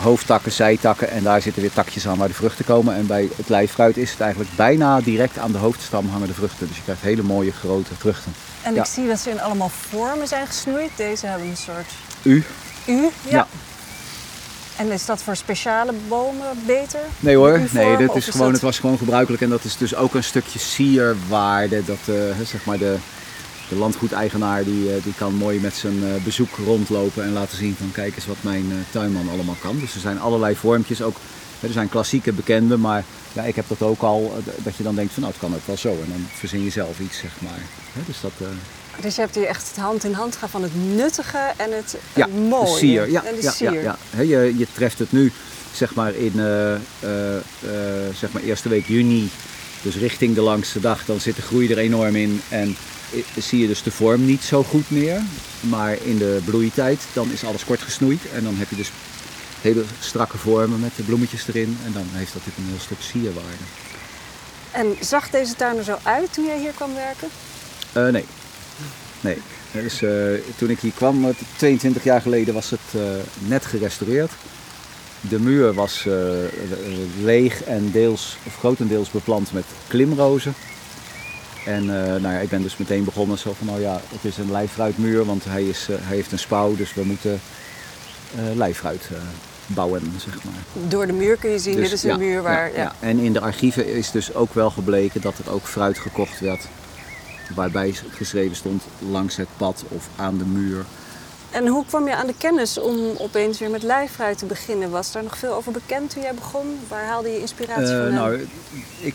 hoofdtakken, 0.00 0.52
zijtakken 0.52 1.10
en 1.10 1.22
daar 1.22 1.42
zitten 1.42 1.62
weer 1.62 1.72
takjes 1.72 2.06
aan 2.08 2.16
waar 2.18 2.28
de 2.28 2.34
vruchten 2.34 2.64
komen. 2.64 2.94
En 2.94 3.06
bij 3.06 3.28
het 3.36 3.48
lijffruit 3.48 3.96
is 3.96 4.10
het 4.10 4.20
eigenlijk 4.20 4.50
bijna 4.56 5.00
direct 5.00 5.38
aan 5.38 5.52
de 5.52 5.58
hoofdstam 5.58 6.08
hangen 6.08 6.28
de 6.28 6.34
vruchten. 6.34 6.66
Dus 6.68 6.76
je 6.76 6.82
krijgt 6.82 7.02
hele 7.02 7.22
mooie 7.22 7.52
grote 7.52 7.94
vruchten. 7.98 8.34
En 8.62 8.74
Ja. 8.74 8.80
ik 8.80 8.88
zie 8.88 9.06
dat 9.08 9.18
ze 9.18 9.30
in 9.30 9.40
allemaal 9.40 9.70
vormen 9.90 10.28
zijn 10.28 10.46
gesnoeid. 10.46 10.90
Deze 10.96 11.26
hebben 11.26 11.48
een 11.48 11.56
soort 11.56 11.90
U? 12.22 12.44
U. 12.86 13.02
Ja. 13.02 13.10
Ja. 13.30 13.46
En 14.76 14.90
is 14.92 15.06
dat 15.06 15.22
voor 15.22 15.36
speciale 15.36 15.92
bomen 16.08 16.46
beter? 16.66 17.00
Nee 17.20 17.36
hoor, 17.36 17.60
nee, 17.70 17.96
dit 17.96 18.10
is 18.14 18.16
is 18.16 18.24
gewoon, 18.28 18.46
dat- 18.46 18.52
het 18.54 18.62
was 18.62 18.78
gewoon 18.78 18.98
gebruikelijk 18.98 19.42
en 19.42 19.48
dat 19.48 19.64
is 19.64 19.76
dus 19.76 19.94
ook 19.94 20.14
een 20.14 20.24
stukje 20.24 20.58
sierwaarde. 20.58 21.84
Dat 21.84 21.98
eh, 22.04 22.14
zeg 22.46 22.64
maar 22.64 22.78
de, 22.78 22.96
de 23.68 23.76
landgoedeigenaar 23.76 24.64
die, 24.64 24.94
eh, 24.94 25.02
die 25.02 25.14
kan 25.16 25.34
mooi 25.34 25.60
met 25.60 25.74
zijn 25.74 26.04
eh, 26.04 26.24
bezoek 26.24 26.56
rondlopen 26.64 27.24
en 27.24 27.32
laten 27.32 27.56
zien 27.56 27.74
van 27.78 27.90
kijk 27.92 28.16
eens 28.16 28.26
wat 28.26 28.36
mijn 28.40 28.64
eh, 28.70 28.76
tuinman 28.90 29.28
allemaal 29.28 29.56
kan. 29.60 29.78
Dus 29.80 29.94
er 29.94 30.00
zijn 30.00 30.20
allerlei 30.20 30.56
vormpjes 30.56 31.02
ook. 31.02 31.16
Er 31.60 31.72
zijn 31.72 31.88
klassieke 31.88 32.32
bekende, 32.32 32.76
maar 32.76 33.04
ja, 33.32 33.42
ik 33.42 33.56
heb 33.56 33.64
dat 33.68 33.82
ook 33.82 34.00
al, 34.02 34.42
dat 34.62 34.76
je 34.76 34.82
dan 34.82 34.94
denkt 34.94 35.12
van 35.12 35.22
nou 35.22 35.34
het 35.34 35.42
kan 35.44 35.54
ook 35.54 35.66
wel 35.66 35.76
zo. 35.76 35.88
En 35.90 36.08
dan 36.08 36.26
verzin 36.34 36.64
je 36.64 36.70
zelf 36.70 36.98
iets, 37.00 37.18
zeg 37.18 37.30
maar. 37.38 37.58
Dus 38.06 38.20
dat, 38.20 38.32
Dus 39.00 39.14
je 39.14 39.20
hebt 39.20 39.34
hier 39.34 39.46
echt 39.46 39.68
het 39.68 39.76
hand 39.76 40.04
in 40.04 40.12
hand 40.12 40.36
gaan 40.36 40.48
van 40.48 40.62
het 40.62 40.94
nuttige 40.94 41.38
en 41.56 41.72
het 41.72 41.96
Ja, 42.14 42.26
mooie. 42.26 42.64
de 42.72 42.78
sier. 42.78 43.10
Ja, 43.10 43.24
en 43.24 43.34
de 43.34 43.42
ja, 43.42 43.50
sier. 43.50 43.82
ja, 43.82 43.96
je, 44.16 44.54
je 44.56 44.66
treft 44.74 44.98
het 44.98 45.12
nu 45.12 45.32
zeg 45.72 45.94
maar 45.94 46.14
in 46.14 46.32
eh, 46.38 46.74
zeg 48.18 48.32
maar 48.32 48.42
eerste 48.42 48.68
week 48.68 48.86
juni, 48.86 49.30
dus 49.82 49.96
richting 49.96 50.34
de 50.34 50.40
langste 50.40 50.80
dag, 50.80 51.04
dan 51.04 51.20
zit 51.20 51.36
de 51.36 51.42
groei 51.42 51.70
er 51.70 51.78
enorm 51.78 52.16
in 52.16 52.40
en 52.48 52.76
zie 53.38 53.60
je 53.60 53.66
dus 53.66 53.82
de 53.82 53.90
vorm 53.90 54.24
niet 54.24 54.42
zo 54.42 54.62
goed 54.62 54.90
meer. 54.90 55.20
Maar 55.60 55.96
in 56.02 56.18
de 56.18 56.40
bloeitijd, 56.44 57.00
dan 57.12 57.30
is 57.32 57.44
alles 57.44 57.64
kort 57.64 57.82
gesnoeid 57.82 58.20
en 58.34 58.44
dan 58.44 58.54
heb 58.56 58.70
je 58.70 58.76
dus 58.76 58.90
hele 59.60 59.84
strakke 60.00 60.38
vormen 60.38 60.80
met 60.80 60.96
de 60.96 61.02
bloemetjes 61.02 61.48
erin 61.48 61.78
en 61.84 61.92
dan 61.92 62.06
heeft 62.10 62.32
dat 62.32 62.42
natuurlijk 62.46 62.56
een 62.56 62.76
heel 62.76 62.84
stuk 62.84 63.00
sierwaarde. 63.00 63.64
En 64.70 65.06
zag 65.06 65.30
deze 65.30 65.54
tuin 65.54 65.76
er 65.76 65.84
zo 65.84 65.96
uit 66.02 66.32
toen 66.32 66.44
jij 66.44 66.58
hier 66.58 66.72
kwam 66.72 66.94
werken? 66.94 67.28
Eh, 67.92 68.08
nee. 68.08 68.24
Nee. 69.20 69.38
Dus, 69.82 70.02
eh, 70.02 70.10
toen 70.56 70.70
ik 70.70 70.80
hier 70.80 70.92
kwam, 70.92 71.24
eh, 71.24 71.34
22 71.56 72.04
jaar 72.04 72.20
geleden, 72.20 72.54
was 72.54 72.70
het 72.70 72.80
eh, 72.94 73.00
net 73.48 73.64
gerestaureerd. 73.64 74.30
De 75.28 75.40
muur 75.40 75.74
was 75.74 76.06
eh, 76.06 76.14
leeg 77.22 77.62
en 77.62 77.90
deels, 77.90 78.36
of 78.46 78.56
grotendeels 78.56 79.10
beplant 79.10 79.52
met 79.52 79.64
klimrozen. 79.88 80.54
En 81.64 81.80
eh, 81.82 82.06
nou 82.20 82.34
ja, 82.34 82.38
ik 82.38 82.48
ben 82.48 82.62
dus 82.62 82.76
meteen 82.76 83.04
begonnen 83.04 83.38
zo 83.38 83.52
van, 83.58 83.66
nou 83.66 83.80
ja, 83.80 84.00
het 84.08 84.24
is 84.24 84.36
een 84.36 84.50
lijfruitmuur, 84.50 85.24
want 85.24 85.44
hij, 85.44 85.64
is, 85.64 85.88
eh, 85.90 85.96
hij 86.00 86.16
heeft 86.16 86.32
een 86.32 86.38
spouw, 86.38 86.76
dus 86.76 86.94
we 86.94 87.04
moeten 87.04 87.40
eh 88.36 88.56
lijfruit 88.56 89.08
bouwen, 89.66 90.12
zeg 90.24 90.44
maar. 90.44 90.88
Door 90.88 91.06
de 91.06 91.12
muur 91.12 91.36
kun 91.36 91.50
je 91.50 91.58
zien, 91.58 91.74
Dus, 91.76 91.82
dit 91.88 91.92
is 91.92 92.02
een 92.02 92.10
ja, 92.10 92.16
muur 92.16 92.42
waar... 92.42 92.70
Ja, 92.72 92.76
ja. 92.82 92.92
En 93.00 93.18
in 93.18 93.32
de 93.32 93.40
archieven 93.40 93.86
is 93.94 94.10
dus 94.10 94.34
ook 94.34 94.54
wel 94.54 94.70
gebleken 94.70 95.20
dat 95.20 95.38
er 95.38 95.52
ook 95.52 95.66
fruit 95.66 95.98
gekocht 95.98 96.40
werd. 96.40 96.66
Waarbij 97.54 97.94
geschreven 98.10 98.56
stond 98.56 98.82
langs 98.98 99.36
het 99.36 99.48
pad 99.56 99.84
of 99.88 100.08
aan 100.16 100.38
de 100.38 100.44
muur. 100.44 100.84
En 101.50 101.66
hoe 101.66 101.84
kwam 101.86 102.06
je 102.08 102.14
aan 102.14 102.26
de 102.26 102.34
kennis 102.38 102.78
om 102.78 102.96
opeens 103.18 103.58
weer 103.58 103.70
met 103.70 103.82
lijfruit 103.82 104.38
te 104.38 104.46
beginnen? 104.46 104.90
Was 104.90 105.12
daar 105.12 105.22
nog 105.22 105.38
veel 105.38 105.54
over 105.54 105.72
bekend 105.72 106.10
toen 106.10 106.22
jij 106.22 106.34
begon? 106.34 106.78
Waar 106.88 107.04
haalde 107.04 107.28
je 107.28 107.40
inspiratie 107.40 107.82
Eh, 107.84 107.88
vandaan? 108.02 108.12
nou, 108.14 108.46
ik 109.00 109.14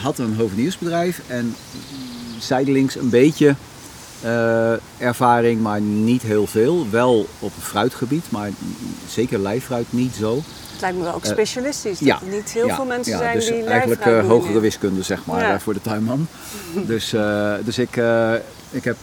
had 0.00 0.18
een 0.18 0.34
hoveniersbedrijf 0.36 1.20
en 1.26 1.54
zijdelings 2.38 2.94
een 2.96 3.10
beetje 3.10 3.54
eh, 4.22 4.72
ervaring, 4.98 5.60
maar 5.60 5.80
niet 5.80 6.22
heel 6.22 6.46
veel. 6.46 6.86
Wel 6.90 7.28
op 7.38 7.52
het 7.54 7.64
fruitgebied, 7.64 8.24
maar 8.30 8.50
zeker 9.08 9.38
lijffruit 9.38 9.86
niet 9.90 10.14
zo. 10.14 10.42
Het 10.72 10.80
lijkt 10.80 10.96
me 10.96 11.02
wel 11.02 11.14
ook 11.14 11.24
eh, 11.24 11.30
specialistisch. 11.30 11.98
ja, 11.98 12.14
Dat 12.18 12.28
er 12.28 12.34
niet 12.34 12.50
heel 12.50 12.66
Ja, 12.66 12.74
veel 12.74 12.84
mensen 12.84 13.12
ja, 13.12 13.18
zijn 13.18 13.34
dus 13.34 13.46
die 13.46 13.54
eigenlijk 13.64 14.04
lijfruit 14.04 14.24
eh, 14.24 14.30
hogere 14.30 14.60
wiskunde 14.60 15.02
zeg 15.02 15.24
maar 15.24 15.40
Ja. 15.40 15.60
voor 15.60 15.74
de 15.74 15.80
tuinman. 15.80 16.26
dus, 16.86 17.14
dus 17.64 17.78
ik, 17.78 18.00
ik 18.70 18.84
heb 18.84 18.96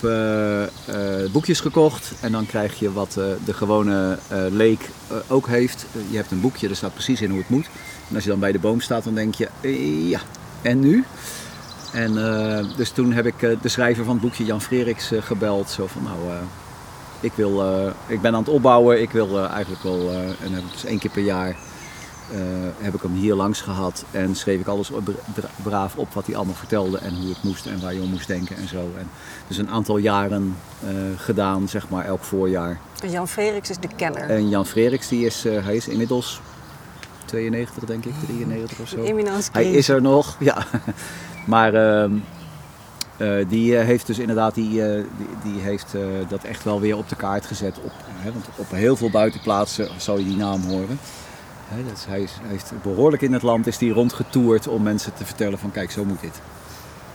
boekjes 1.32 1.60
gekocht 1.60 2.12
en 2.22 2.32
dan 2.32 2.46
krijg 2.46 2.80
je 2.80 2.94
wat 2.94 3.14
de 3.46 3.54
gewone 3.54 4.18
leek 4.52 4.90
ook 5.28 5.48
heeft. 5.48 5.86
Je 6.10 6.18
hebt 6.18 6.32
een 6.32 6.42
boekje, 6.42 6.68
daar 6.68 6.76
staat 6.76 6.94
precies 6.94 7.22
in 7.22 7.30
hoe 7.30 7.40
het 7.40 7.50
moet. 7.50 7.66
En 8.10 8.16
als 8.16 8.24
je 8.24 8.30
dan 8.30 8.40
bij 8.40 8.52
de 8.52 8.60
boom 8.60 8.82
staat, 8.82 9.04
dan 9.04 9.16
denk 9.16 9.36
je, 9.36 9.50
ja, 10.10 10.20
en 10.66 10.80
nu? 10.80 11.04
En 11.94 12.18
eh, 12.18 12.66
dus 12.76 12.90
toen 12.90 13.12
heb 13.12 13.26
ik 13.26 13.42
eh, 13.42 13.50
de 13.62 13.70
schrijver 13.70 14.04
van 14.04 14.14
het 14.14 14.22
boekje, 14.22 14.46
Jan 14.46 14.62
Freriks, 14.62 15.12
eh, 15.12 15.22
gebeld. 15.22 15.70
Zo 15.70 15.88
van, 15.88 16.04
nou, 16.04 16.18
ik, 17.20 17.32
wil, 17.36 17.64
ik 18.08 18.22
ben 18.22 18.34
aan 18.34 18.40
het 18.40 18.50
opbouwen. 18.50 19.02
Ik 19.02 19.12
wil 19.12 19.48
eigenlijk 19.48 19.84
wel, 19.84 20.12
en 20.44 20.54
heb 20.54 20.64
ik 20.64 20.72
dus 20.72 20.86
één 20.86 21.00
keer 21.00 21.12
per 21.12 21.24
jaar 21.24 21.56
heb 22.78 22.94
ik 22.94 23.02
hem 23.02 23.14
hier 23.14 23.36
langs 23.36 23.62
gehad. 23.62 24.06
En 24.12 24.36
schreef 24.36 24.60
ik 24.60 24.68
alles 24.68 24.92
braaf 25.64 25.96
op 25.96 26.14
wat 26.14 26.26
hij 26.26 26.36
allemaal 26.36 26.56
vertelde. 26.56 26.98
En 26.98 27.16
hoe 27.16 27.30
het 27.30 27.44
moest 27.44 27.66
en 27.66 27.82
waar 27.82 27.94
je 27.94 28.02
om 28.02 28.10
moest 28.10 28.28
denken 28.28 28.58
en 28.58 28.68
zo. 28.68 28.78
En 28.98 29.10
dus 29.48 29.58
een 29.58 29.70
aantal 29.70 29.98
jaren 29.98 30.58
gedaan, 31.18 31.70
zeg 31.70 31.90
maar, 31.90 32.06
elk 32.06 32.24
voorjaar. 32.24 32.80
En 33.04 33.10
Jan 33.10 33.28
Freriks 33.28 33.70
is 33.70 33.78
de 33.78 33.90
kenner. 33.96 34.30
En 34.30 34.50
Jan 34.50 34.66
Freriks, 34.66 35.08
die 35.08 35.26
is, 35.26 35.44
hij 35.44 35.76
is 35.76 35.88
inmiddels 35.88 36.42
92 37.26 37.84
denk 37.84 38.06
ik, 38.06 38.14
93 38.26 38.80
of 38.80 38.88
zo. 38.88 39.04
Eminence 39.04 39.50
Hij 39.52 39.72
is 39.72 39.90
er 39.90 40.02
nog, 40.02 40.36
ja. 40.40 40.66
Maar 41.46 41.74
ehm, 41.74 42.12
eh, 43.18 43.46
die 43.48 43.78
eh, 43.78 43.86
heeft 43.86 44.08
dus 44.08 44.20
inderdaad 44.20 44.56
die, 44.56 44.84
eh, 44.84 45.04
die, 45.18 45.52
die 45.52 45.62
heeft, 45.62 45.94
dat 46.28 46.44
echt 46.44 46.64
wel 46.64 46.80
weer 46.80 46.98
op 46.98 47.10
de 47.10 47.16
kaart 47.16 47.46
gezet. 47.46 47.78
Op, 47.84 47.92
hè, 48.08 48.32
want 48.32 48.46
op 48.56 48.72
heel 48.72 48.96
veel 48.96 49.10
buitenplaatsen 49.10 49.88
zal 49.98 50.18
je 50.18 50.26
die 50.26 50.38
naam 50.38 50.62
horen. 50.62 51.00
Hij, 51.68 52.22
is, 52.22 52.32
hij 52.42 52.50
heeft 52.50 52.72
behoorlijk 52.82 53.22
in 53.22 53.34
het 53.34 53.42
land 53.42 53.68
is 53.68 53.78
die 53.78 53.94
rondgetoerd 53.94 54.68
om 54.68 54.84
mensen 54.84 55.14
te 55.14 55.26
vertellen 55.26 55.60
van 55.60 55.72
kijk, 55.72 55.92
zo 55.92 56.06
moet 56.06 56.22
dit. 56.22 56.42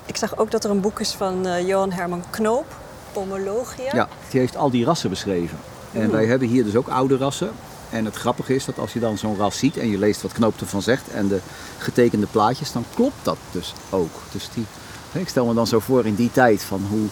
Ik 0.06 0.16
zag 0.16 0.36
ook 0.38 0.50
dat 0.50 0.64
er 0.64 0.70
een 0.70 0.80
boek 0.80 1.00
is 1.00 1.12
van 1.12 1.64
Johan 1.66 1.92
Herman 1.92 2.24
Knoop. 2.30 2.76
Pomologia. 3.12 3.94
Ja, 3.94 4.08
die 4.30 4.40
heeft 4.40 4.56
al 4.56 4.70
die 4.70 4.84
rassen 4.84 5.10
beschreven. 5.10 5.58
En 5.92 6.10
wij 6.10 6.26
hebben 6.26 6.48
hier 6.48 6.64
dus 6.64 6.76
ook 6.76 6.88
oude 6.88 7.16
rassen. 7.16 7.50
En 7.90 8.04
het 8.04 8.16
grappige 8.16 8.54
is 8.54 8.64
dat 8.64 8.78
als 8.78 8.92
je 8.92 9.00
dan 9.00 9.18
zo'n 9.18 9.36
ras 9.36 9.58
ziet 9.58 9.76
en 9.76 9.90
je 9.90 9.98
leest 9.98 10.22
wat 10.22 10.32
Knoop 10.32 10.60
ervan 10.60 10.82
zegt 10.82 11.08
en 11.08 11.28
de 11.28 11.38
getekende 11.78 12.26
plaatjes, 12.26 12.72
dan 12.72 12.84
klopt 12.94 13.16
dat 13.22 13.36
dus 13.50 13.72
ook. 13.90 14.14
Dus 14.32 14.48
die, 14.54 14.64
ik 15.12 15.28
stel 15.28 15.46
me 15.46 15.54
dan 15.54 15.66
zo 15.66 15.78
voor 15.78 16.06
in 16.06 16.14
die 16.14 16.30
tijd 16.32 16.62
van 16.62 16.86
hoe, 16.90 17.06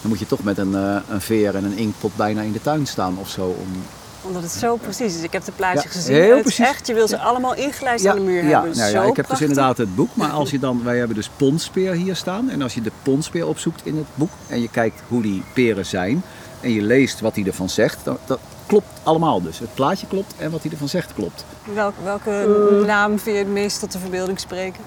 dan 0.00 0.10
moet 0.10 0.18
je 0.18 0.26
toch 0.26 0.42
met 0.42 0.58
een, 0.58 0.74
eh, 0.74 0.96
een 1.08 1.20
veer 1.20 1.54
en 1.56 1.64
een 1.64 1.76
inkpot 1.76 2.16
bijna 2.16 2.40
in 2.42 2.52
de 2.52 2.62
tuin 2.62 2.86
staan 2.86 3.16
of 3.18 3.28
zo. 3.28 3.44
Om, 3.46 3.82
Omdat 4.22 4.42
het 4.42 4.52
zo 4.52 4.76
precies 4.76 5.14
is. 5.16 5.22
Ik 5.22 5.32
heb 5.32 5.44
de 5.44 5.52
plaatjes 5.52 5.82
Ja, 5.84 5.90
gezien. 5.90 6.14
heel 6.14 6.34
Het 6.34 6.42
precies. 6.42 6.66
echt, 6.66 6.86
je 6.86 6.94
wil 6.94 7.08
ze 7.08 7.18
allemaal 7.18 7.54
ingelijst 7.54 8.06
aan 8.06 8.16
de 8.16 8.22
muur 8.22 8.44
ja, 8.44 8.60
hebben. 8.60 8.78
nou 8.78 8.90
ja, 8.90 9.02
ik 9.02 9.16
heb 9.16 9.28
dus 9.28 9.40
inderdaad 9.40 9.78
het 9.78 9.94
boek, 9.94 10.16
maar 10.16 10.30
als 10.30 10.50
je 10.50 10.58
dan, 10.58 10.84
wij 10.84 10.98
hebben 10.98 11.16
dus 11.16 11.30
ponspeer 11.36 11.92
hier 11.92 12.16
staan. 12.16 12.50
En 12.50 12.62
als 12.62 12.74
je 12.74 12.82
de 12.82 12.92
ponspeer 13.02 13.46
opzoekt 13.46 13.80
in 13.86 13.96
het 13.96 14.06
boek 14.14 14.30
en 14.46 14.60
je 14.60 14.68
kijkt 14.68 15.00
hoe 15.08 15.22
die 15.22 15.42
peren 15.54 15.86
zijn 15.86 16.22
en 16.60 16.70
je 16.70 16.82
leest 16.82 17.20
wat 17.20 17.34
hij 17.34 17.44
ervan 17.44 17.68
zegt, 17.68 18.04
dan, 18.04 18.18
dat 18.26 18.38
klopt 18.66 18.86
allemaal 19.02 19.42
dus. 19.42 19.58
Het 19.58 19.74
plaatje 19.74 20.06
klopt 20.06 20.34
en 20.36 20.50
wat 20.50 20.62
hij 20.62 20.70
ervan 20.70 20.88
zegt 20.88 21.14
klopt. 21.14 21.44
Welk- 21.74 21.94
welke 22.04 22.30
Eh. 22.80 22.86
naam 22.86 23.18
vind 23.18 23.36
je 23.36 23.42
het 23.42 23.52
meest 23.52 23.80
tot 23.80 23.92
de 23.92 23.98
verbeelding 23.98 24.40
spreken? 24.40 24.80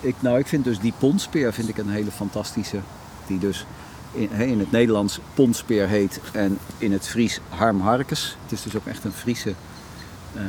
Ik, 0.00 0.14
nou, 0.20 0.38
ik 0.38 0.46
vind 0.46 0.64
dus 0.64 0.78
die 0.80 0.92
ponspeer 0.98 1.52
vind 1.52 1.68
ik 1.68 1.78
een 1.78 1.88
hele 1.90 2.10
fantastische, 2.10 2.78
die 3.26 3.38
dus 3.38 3.66
in, 4.12 4.28
hè, 4.32 4.44
in 4.44 4.58
het 4.58 4.70
Nederlands 4.70 5.20
ponspeer 5.34 5.88
heet 5.88 6.20
en 6.32 6.58
in 6.78 6.92
het 6.92 7.08
Fries 7.08 7.40
harmharkes. 7.48 8.36
Het 8.42 8.52
is 8.52 8.62
dus 8.62 8.76
ook 8.76 8.86
echt 8.86 9.04
een 9.04 9.12
Friese, 9.12 9.54
eh, 10.34 10.42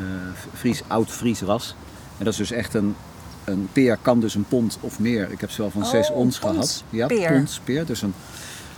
Fries, 0.54 0.82
oud-Fries 0.88 1.42
ras. 1.42 1.76
En 2.18 2.24
dat 2.26 2.34
is 2.34 2.40
dus 2.40 2.52
echt 2.52 2.74
een, 2.74 2.96
een 3.44 3.70
peer 3.74 3.98
kan 4.02 4.20
dus 4.20 4.36
een 4.36 4.46
pond 4.50 4.78
of 4.82 5.00
meer. 5.00 5.32
Ik 5.32 5.42
heb 5.42 5.52
ze 5.52 5.62
wel 5.62 5.72
van 5.72 5.84
Oh, 5.84 5.90
zes 5.90 6.08
een 6.10 6.16
ons 6.16 6.38
gehad. 6.40 6.84
Ja, 6.90 7.08
ponspeer. 7.08 7.32
ponspeer. 7.32 7.86
Dus 7.86 8.02
een, 8.02 8.14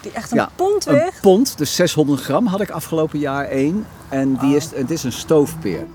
Die 0.04 0.12
echt 0.12 0.32
een 0.32 0.38
ja, 0.38 0.50
pond 0.56 0.86
een 0.86 0.94
weegt? 0.94 1.22
pond, 1.22 1.58
dus 1.58 1.76
600 1.76 2.22
gram 2.22 2.46
had 2.48 2.62
ik 2.62 2.70
afgelopen 2.70 3.20
jaar 3.20 3.46
één. 3.46 3.86
En 4.10 4.36
die 4.38 4.56
is, 4.56 4.70
het 4.76 4.92
is 4.92 5.04
een 5.04 5.12
stoofpeer. 5.12 5.86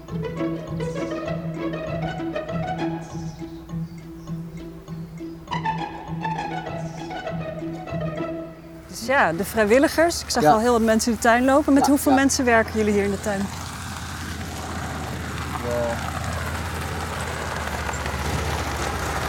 Dus 8.88 9.06
ja, 9.06 9.32
de 9.32 9.44
vrijwilligers. 9.44 10.22
Ik 10.22 10.30
zag 10.30 10.42
Ja. 10.42 10.52
al 10.52 10.58
heel 10.60 10.72
wat 10.72 10.80
mensen 10.82 11.10
in 11.10 11.16
de 11.16 11.22
tuin 11.22 11.44
lopen. 11.44 11.72
Met 11.72 11.84
Ja, 11.84 11.90
hoeveel 11.90 12.12
ja. 12.12 12.18
mensen 12.18 12.44
werken 12.44 12.72
jullie 12.76 12.92
hier 12.92 13.04
in 13.04 13.10
de 13.10 13.20
tuin? 13.20 13.40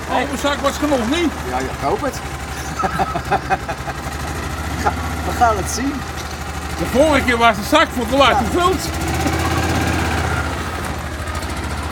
Halve 0.09 0.37
zak 0.37 0.57
was 0.59 0.77
genoeg, 0.77 1.09
niet? 1.09 1.31
Ja, 1.49 1.57
ik 1.59 1.69
hoop 1.81 2.01
het. 2.01 2.19
We 5.25 5.31
gaan 5.31 5.57
het 5.57 5.69
zien. 5.69 5.93
De 6.79 6.85
vorige 6.85 7.25
keer 7.25 7.37
was 7.37 7.55
de 7.55 7.63
zak 7.63 7.87
voor 7.87 8.05
gewaard 8.05 8.37
gevuld. 8.37 8.81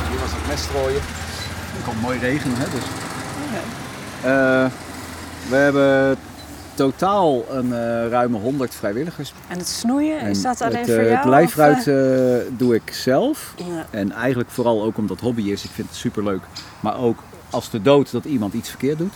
Hier 0.10 0.20
was 0.20 0.32
het 0.32 0.48
mestrooien. 0.48 1.01
Er 1.77 1.84
komt 1.86 2.01
mooi 2.01 2.20
regen, 2.20 2.51
hè? 2.56 2.65
Dus. 2.70 2.84
Eh, 4.22 4.65
we 5.50 5.56
hebben 5.56 6.17
totaal 6.74 7.44
een 7.50 7.74
eh, 7.74 8.08
ruime 8.10 8.38
100 8.38 8.75
vrijwilligers. 8.75 9.34
En 9.48 9.58
het 9.58 9.67
snoeien, 9.67 10.22
is 10.22 10.41
dat 10.41 10.62
alleen 10.62 10.77
het, 10.77 10.86
voor 10.86 10.98
eh, 10.98 11.03
jou? 11.03 11.15
Het 11.15 11.25
lijfruit 11.25 11.88
of, 11.88 12.58
doe 12.58 12.75
ik 12.75 12.91
zelf. 12.91 13.53
Ja. 13.56 13.86
En 13.89 14.12
eigenlijk 14.12 14.50
vooral 14.50 14.84
ook 14.84 14.98
omdat 14.98 15.15
het 15.15 15.25
hobby 15.25 15.51
is. 15.51 15.63
Ik 15.63 15.72
vind 15.72 15.88
het 15.88 15.98
superleuk. 15.98 16.41
Maar 16.79 16.98
ook 16.98 17.24
als 17.50 17.70
de 17.70 17.82
dood 17.82 18.12
dat 18.12 18.25
iemand 18.25 18.53
iets 18.53 18.70
verkeerd 18.70 18.98
doet. 18.98 19.13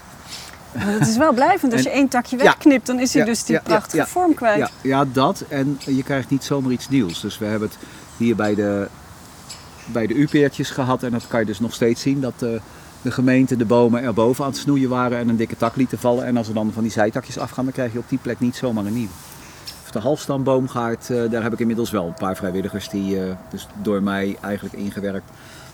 Maar 0.72 0.94
het 0.94 1.08
is 1.08 1.18
wel 1.18 1.34
blijvend. 1.34 1.74
Als 1.74 1.82
je 1.82 1.90
één 1.90 2.08
takje 2.08 2.38
wegknipt, 2.38 2.88
dan 2.88 3.00
is 3.00 3.14
hij 3.14 3.26
dus 3.26 3.44
die 3.44 3.60
prachtige 3.60 4.08
vorm 4.08 4.34
kwijt. 4.34 4.58
Ja, 4.58 4.70
ja, 4.82 5.06
dat. 5.14 5.44
En 5.48 5.80
je 5.86 6.04
krijgt 6.04 6.30
niet 6.30 6.44
zomaar 6.44 6.72
iets 6.72 6.90
nieuws. 6.90 7.22
Dus 7.22 7.38
we 7.38 7.46
hebben 7.46 7.70
het 7.70 7.78
hier 8.18 8.36
bij 8.36 8.56
de, 8.56 8.88
bij 9.86 10.08
de 10.08 10.14
U-peertjes 10.14 10.70
gehad. 10.70 11.04
En 11.04 11.12
dat 11.12 11.28
kan 11.28 11.40
je 11.40 11.46
dus 11.46 11.60
nog 11.60 11.74
steeds 11.74 12.02
zien. 12.02 12.22
Dat 12.22 12.34
de, 12.38 12.62
de 13.02 13.12
gemeente 13.12 13.58
de 13.58 13.66
bomen 13.66 14.04
erboven 14.04 14.44
aan 14.44 14.52
het 14.52 14.60
snoeien 14.60 14.90
waren. 14.90 15.18
En 15.18 15.30
een 15.30 15.36
dikke 15.36 15.58
tak 15.58 15.76
lieten 15.76 16.00
vallen. 16.00 16.26
En 16.26 16.38
als 16.38 16.48
er 16.48 16.54
dan 16.54 16.72
van 16.74 16.84
die 16.84 16.92
zijtakjes 16.92 17.38
afgaan, 17.38 17.64
dan 17.64 17.74
krijg 17.74 17.94
je 17.94 18.00
op 18.00 18.10
die 18.10 18.20
plek 18.22 18.40
niet 18.40 18.56
zomaar 18.56 18.86
een 18.86 18.94
nieuwe. 18.94 19.14
Of 19.84 19.92
de 19.92 20.00
halfstamboomgaard, 20.00 21.10
eh, 21.10 21.30
daar 21.30 21.44
heb 21.44 21.54
ik 21.54 21.60
inmiddels 21.60 21.92
wel 21.92 22.06
een 22.06 22.14
paar 22.14 22.36
vrijwilligers 22.36 22.90
die 22.90 23.20
eh, 23.20 23.36
dus 23.50 23.68
door 23.82 24.04
mij 24.04 24.38
eigenlijk 24.42 24.76
ingewerkt. 24.76 25.30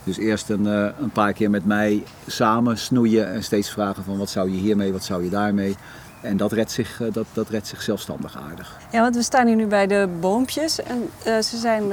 Dus 0.07 0.17
eerst 0.17 0.49
een, 0.49 0.67
eh, 0.67 0.87
een 1.01 1.09
paar 1.11 1.33
keer 1.33 1.49
met 1.49 1.65
mij 1.65 2.03
samen 2.27 2.77
snoeien 2.77 3.33
en 3.33 3.43
steeds 3.43 3.69
vragen 3.69 4.03
van 4.03 4.17
wat 4.17 4.29
zou 4.29 4.51
je 4.51 4.57
hiermee, 4.57 4.91
wat 4.91 5.03
zou 5.03 5.23
je 5.23 5.29
daarmee. 5.29 5.75
En 6.21 6.37
dat 6.37 6.51
redt 6.51 6.71
zich, 6.71 7.01
eh, 7.01 7.07
dat, 7.13 7.25
dat 7.33 7.49
redt 7.49 7.67
zich 7.67 7.81
zelfstandig 7.81 8.37
aardig. 8.49 8.77
Ja, 8.91 9.01
want 9.01 9.15
we 9.15 9.21
staan 9.23 9.47
hier 9.47 9.55
nu 9.55 9.65
bij 9.65 9.87
de 9.87 10.07
boompjes. 10.19 10.83
En 10.83 11.09
eh, 11.23 11.39
ze, 11.39 11.57
zijn, 11.57 11.83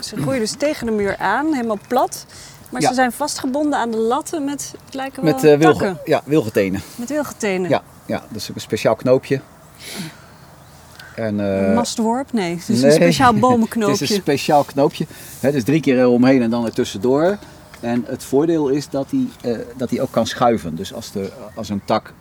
ze 0.00 0.16
groeien 0.16 0.40
dus 0.40 0.52
tegen 0.52 0.86
de 0.86 0.92
muur 0.92 1.16
aan, 1.16 1.52
helemaal 1.52 1.78
plat. 1.88 2.26
Maar 2.70 2.80
Ja. 2.80 2.88
ze 2.88 2.94
zijn 2.94 3.12
vastgebonden 3.12 3.78
aan 3.78 3.90
de 3.90 3.96
latten 3.96 4.44
met, 4.44 4.74
het 4.84 4.94
lijken 4.94 5.24
wel 5.24 5.32
Met 5.32 5.42
wilge, 5.42 5.60
takken. 5.60 5.98
ja, 6.04 6.22
wilgetenen. 6.24 6.80
Met 6.96 7.08
wilgetenen. 7.08 7.70
Ja, 7.70 7.82
ja, 8.06 8.22
dat 8.28 8.36
is 8.40 8.48
een 8.54 8.60
speciaal 8.60 8.94
knoopje. 8.94 9.40
En, 11.14 11.38
Een 11.38 11.74
mastworp? 11.74 12.32
Nee, 12.32 12.54
het 12.56 12.68
is 12.68 12.80
nee, 12.80 12.90
een 12.90 12.96
speciaal 12.96 13.30
Het 13.32 13.40
bomenknoopje. 13.40 13.92
is 14.04 14.10
een 14.10 14.16
speciaal 14.16 14.64
knoopje. 14.64 15.06
Het 15.40 15.54
is 15.54 15.64
drie 15.64 15.80
keer 15.80 15.98
eromheen 15.98 16.42
en 16.42 16.50
dan 16.50 16.64
ertussendoor. 16.64 17.38
En 17.86 18.04
het 18.06 18.24
voordeel 18.24 18.68
is 18.68 18.88
dat 18.88 19.06
hij, 19.10 19.52
eh, 19.52 19.58
dat 19.76 19.90
hij 19.90 20.00
ook 20.00 20.10
kan 20.10 20.26
schuiven. 20.26 20.76
Dus 20.76 20.94
als, 20.94 21.12
de, 21.12 21.32
als 21.54 21.68
een 21.68 21.82
tak, 21.84 22.12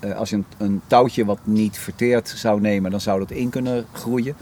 eh, 0.00 0.16
als 0.16 0.30
je 0.30 0.36
een, 0.36 0.44
een 0.58 0.80
touwtje 0.86 1.24
wat 1.24 1.38
niet 1.44 1.78
verteerd 1.78 2.28
zou 2.36 2.60
nemen, 2.60 2.90
dan 2.90 3.00
zou 3.00 3.18
dat 3.18 3.30
in 3.30 3.48
kunnen 3.50 3.86
groeien. 3.92 4.34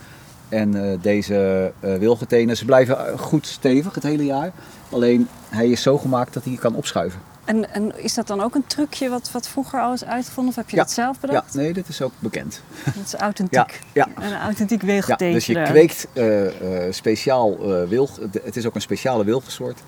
En 0.49 0.91
eh, 0.91 0.99
deze 1.03 1.73
wilgetenen, 1.81 2.57
ze 2.57 2.65
blijven 2.65 3.19
goed 3.19 3.47
stevig 3.47 3.95
het 3.95 4.03
hele 4.03 4.25
jaar. 4.25 4.53
Alleen 4.91 5.29
hij 5.49 5.69
is 5.69 5.83
zo 5.83 5.99
gemaakt 5.99 6.35
dat 6.35 6.45
hij 6.45 6.55
kan 6.55 6.75
opschuiven. 6.75 7.21
En, 7.45 7.75
en 7.75 8.03
is 8.03 8.15
dat 8.15 8.27
dan 8.27 8.41
ook 8.41 8.55
een 8.55 8.67
trucje 8.67 9.09
wat, 9.09 9.31
wat 9.31 9.49
vroeger 9.49 9.81
al 9.81 9.93
is 9.93 10.05
uitgevonden? 10.05 10.53
Of 10.53 10.57
heb 10.59 10.71
je 10.71 10.77
Ja. 10.77 10.83
dat 10.83 10.93
zelf 10.93 11.17
Ja, 11.21 11.27
bedacht? 11.27 11.55
nee, 11.55 11.73
dit 11.73 11.89
is 11.89 12.03
ook 12.03 12.13
bekend. 12.19 12.63
Dat 12.97 13.05
is 13.05 13.15
authentiek. 13.15 13.81
Ja, 13.93 14.09
Een 14.17 14.37
authentiek 14.37 14.81
Ja, 14.81 14.87
wilgeteentje. 14.87 15.35
dus 15.35 15.47
je 15.47 15.63
kweekt 15.63 16.07
speciaal 16.95 17.53
eh, 17.83 17.89
wilg. 17.89 18.19
Het 18.45 18.57
is 18.57 18.67
ook 18.67 18.75
een 18.75 18.81
speciale 18.81 19.25
wilgensoort. 19.25 19.79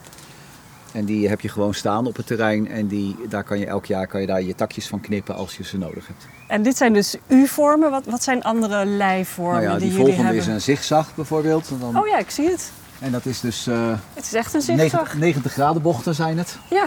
En 0.95 1.05
die 1.05 1.29
heb 1.29 1.41
je 1.41 1.49
gewoon 1.49 1.75
staan 1.75 2.07
op 2.07 2.17
het 2.17 2.27
terrein. 2.27 2.69
En 2.69 2.87
die, 2.87 3.17
daar 3.29 3.45
kan 3.45 3.59
je 3.59 3.67
elk 3.67 3.87
jaar 3.87 4.07
kan 4.07 4.21
je 4.21 4.27
daar 4.27 4.43
je 4.43 4.55
takjes 4.55 4.87
van 4.89 5.01
knippen 5.01 5.35
als 5.35 5.57
je 5.57 5.65
ze 5.65 5.79
nodig 5.79 6.07
hebt. 6.07 6.27
En 6.47 6.63
dit 6.63 6.77
zijn 6.77 6.93
dus 6.93 7.17
U-vormen. 7.27 7.91
Wat, 7.91 8.05
wat 8.07 8.23
zijn 8.23 8.43
andere 8.43 8.85
lijvormen 8.87 9.63
nou 9.63 9.73
ja, 9.73 9.79
die 9.79 9.81
die 9.81 9.89
jullie 9.89 10.05
volgende 10.05 10.23
hebben? 10.23 10.43
is 10.43 10.47
een 10.55 10.61
zigzag 10.61 11.15
bijvoorbeeld. 11.15 11.69
En, 11.71 11.79
dan, 11.79 11.99
Oh 11.99 12.07
ja, 12.07 12.19
ik 12.19 12.31
zie 12.31 12.49
het. 12.49 12.73
en 12.99 13.13
dat 13.13 13.27
is 13.27 13.41
dus 13.41 13.67
eh, 13.67 13.93
Het 14.15 14.25
is 14.25 14.35
echt 14.35 14.55
een 14.55 14.63
90, 14.67 14.91
zigzag. 15.01 15.15
90 15.19 15.53
graden 15.53 15.83
bochten 15.83 16.15
zijn 16.15 16.39
het. 16.39 16.59
Ja. 16.71 16.87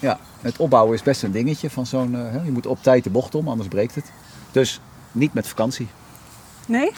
Ja, 0.00 0.18
het 0.40 0.56
opbouwen 0.56 0.94
is 0.94 1.02
best 1.02 1.22
een 1.22 1.32
dingetje 1.32 1.70
van 1.70 1.86
zo'n... 1.86 2.14
eh, 2.16 2.44
je 2.44 2.50
moet 2.50 2.66
op 2.66 2.82
tijd 2.82 3.04
de 3.04 3.10
bocht 3.10 3.34
om, 3.34 3.48
anders 3.48 3.68
breekt 3.68 3.94
het. 3.94 4.04
Dus 4.52 4.80
niet 5.12 5.34
met 5.34 5.48
vakantie. 5.48 5.88
Nee? 6.66 6.92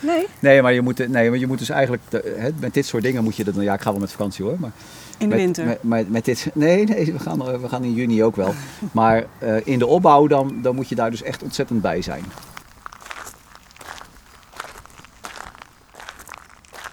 Nee? 0.00 0.26
Nee, 0.38 0.62
maar 0.62 0.72
je 0.72 0.80
moet, 0.80 1.08
nee, 1.08 1.30
maar 1.30 1.38
je 1.38 1.46
moet 1.46 1.58
dus 1.58 1.68
eigenlijk... 1.68 2.02
hè, 2.10 2.50
met 2.60 2.74
dit 2.74 2.86
soort 2.86 3.02
dingen 3.02 3.24
moet 3.24 3.36
je... 3.36 3.44
Dat, 3.44 3.54
ja, 3.58 3.74
ik 3.74 3.80
ga 3.80 3.90
wel 3.90 4.00
met 4.00 4.10
vakantie 4.10 4.44
hoor, 4.44 4.56
maar... 4.58 4.72
In 5.18 5.28
de 5.28 5.34
met, 5.34 5.44
winter. 5.44 5.64
Met, 5.66 5.82
met, 5.82 6.10
met 6.10 6.24
dit, 6.24 6.50
nee, 6.54 6.84
nee 6.84 7.12
we, 7.12 7.18
gaan, 7.18 7.48
eh, 7.48 7.60
we 7.60 7.68
gaan 7.68 7.84
in 7.84 7.94
juni 7.94 8.24
ook 8.24 8.36
wel. 8.36 8.54
Maar 8.92 9.26
eh, 9.38 9.66
in 9.66 9.78
de 9.78 9.86
opbouw 9.86 10.26
dan, 10.26 10.62
dan 10.62 10.74
moet 10.74 10.88
je 10.88 10.94
daar 10.94 11.10
dus 11.10 11.22
echt 11.22 11.42
ontzettend 11.42 11.82
bij 11.82 12.02
zijn. 12.02 12.24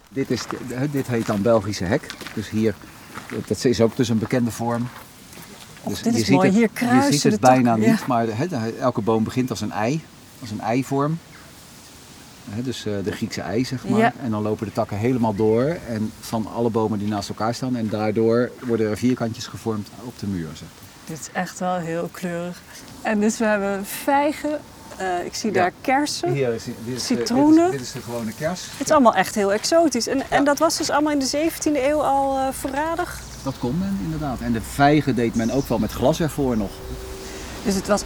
Dit, 0.10 0.32
is, 0.32 0.44
dit 0.92 1.08
heet 1.08 1.26
dan 1.26 1.42
Belgische 1.42 1.84
hek. 1.84 2.08
Dus 2.34 2.50
hier, 2.50 2.76
dat 3.48 3.66
is 3.66 3.82
ook 3.82 3.96
dus 3.96 4.10
een 4.10 4.20
bekende 4.20 4.52
vorm. 4.52 4.88
Dus 5.84 6.02
dit 6.02 6.14
je 6.14 6.20
is 6.20 6.26
ziet 6.26 6.36
mooi. 6.36 6.48
Het, 6.48 6.58
Hier 6.58 6.70
je 6.74 6.74
kruisen 6.74 7.14
ziet 7.14 7.22
de 7.22 7.30
het 7.30 7.40
bijna 7.40 7.76
niet, 7.76 7.86
ja. 7.86 7.98
maar 8.08 8.28
elke 8.80 9.02
boom 9.02 9.24
begint 9.24 9.50
als 9.50 9.62
een 9.62 9.72
ei. 9.72 10.02
Als 10.42 10.52
een 10.52 10.62
eivorm. 10.62 11.18
Hè, 12.50 12.62
dus 12.62 12.86
eh, 12.86 12.94
de 13.04 13.12
Griekse 13.12 13.42
ei, 13.42 13.66
zeg 13.66 13.88
maar. 13.88 14.00
Ja. 14.00 14.14
En 14.24 14.32
dan 14.32 14.42
lopen 14.42 14.66
de 14.66 14.72
takken 14.74 14.98
helemaal 14.98 15.36
door. 15.36 15.78
En 15.88 16.12
van 16.20 16.48
alle 16.56 16.70
bomen 16.70 17.00
die 17.00 17.08
naast 17.08 17.30
elkaar 17.30 17.54
staan. 17.56 17.76
En 17.76 17.90
daardoor 17.90 18.52
worden 18.66 18.90
er 18.90 18.98
vierkantjes 18.98 19.48
gevormd 19.48 19.88
op 20.04 20.20
de 20.20 20.28
muur. 20.28 20.48
Zeg. 20.54 20.68
Dit 21.06 21.20
is 21.20 21.30
echt 21.34 21.60
wel 21.60 21.76
heel 21.76 22.10
kleurig. 22.12 22.62
En 23.02 23.20
dus 23.20 23.38
we 23.38 23.46
hebben 23.46 23.86
vijgen. 23.86 24.60
eh, 24.98 25.26
ik 25.26 25.34
zie 25.36 25.52
Ja. 25.54 25.56
daar 25.62 25.72
kersen. 25.82 26.32
Hier 26.32 26.54
is, 26.54 26.64
dit 26.64 26.96
is, 26.96 27.06
Citroenen. 27.06 27.72
Dit 27.72 27.82
is, 27.82 27.88
dit 27.88 27.88
is 27.88 27.92
de 27.92 28.12
gewone 28.12 28.32
kers. 28.38 28.62
Het 28.78 28.88
is 28.88 28.92
allemaal 28.92 29.16
echt 29.16 29.36
heel 29.36 29.54
exotisch. 29.54 30.08
En, 30.08 30.30
en 30.30 30.44
dat 30.44 30.58
was 30.60 30.78
dus 30.78 30.90
allemaal 30.90 31.12
in 31.14 31.20
de 31.20 31.30
17e 31.52 31.72
eeuw 31.84 32.02
al 32.04 32.38
eh, 32.38 32.48
voorradig. 32.54 33.22
Dat 33.44 33.58
kon 33.60 33.78
men 33.78 34.00
inderdaad. 34.04 34.40
En 34.40 34.52
de 34.54 34.62
vijgen 34.62 35.16
deed 35.16 35.36
men 35.36 35.52
ook 35.52 35.68
wel 35.68 35.80
met 35.80 35.92
glas 35.92 36.20
ervoor 36.20 36.58
nog. 36.58 36.72
Dus 37.66 37.76
het 37.76 37.88
was 37.88 38.02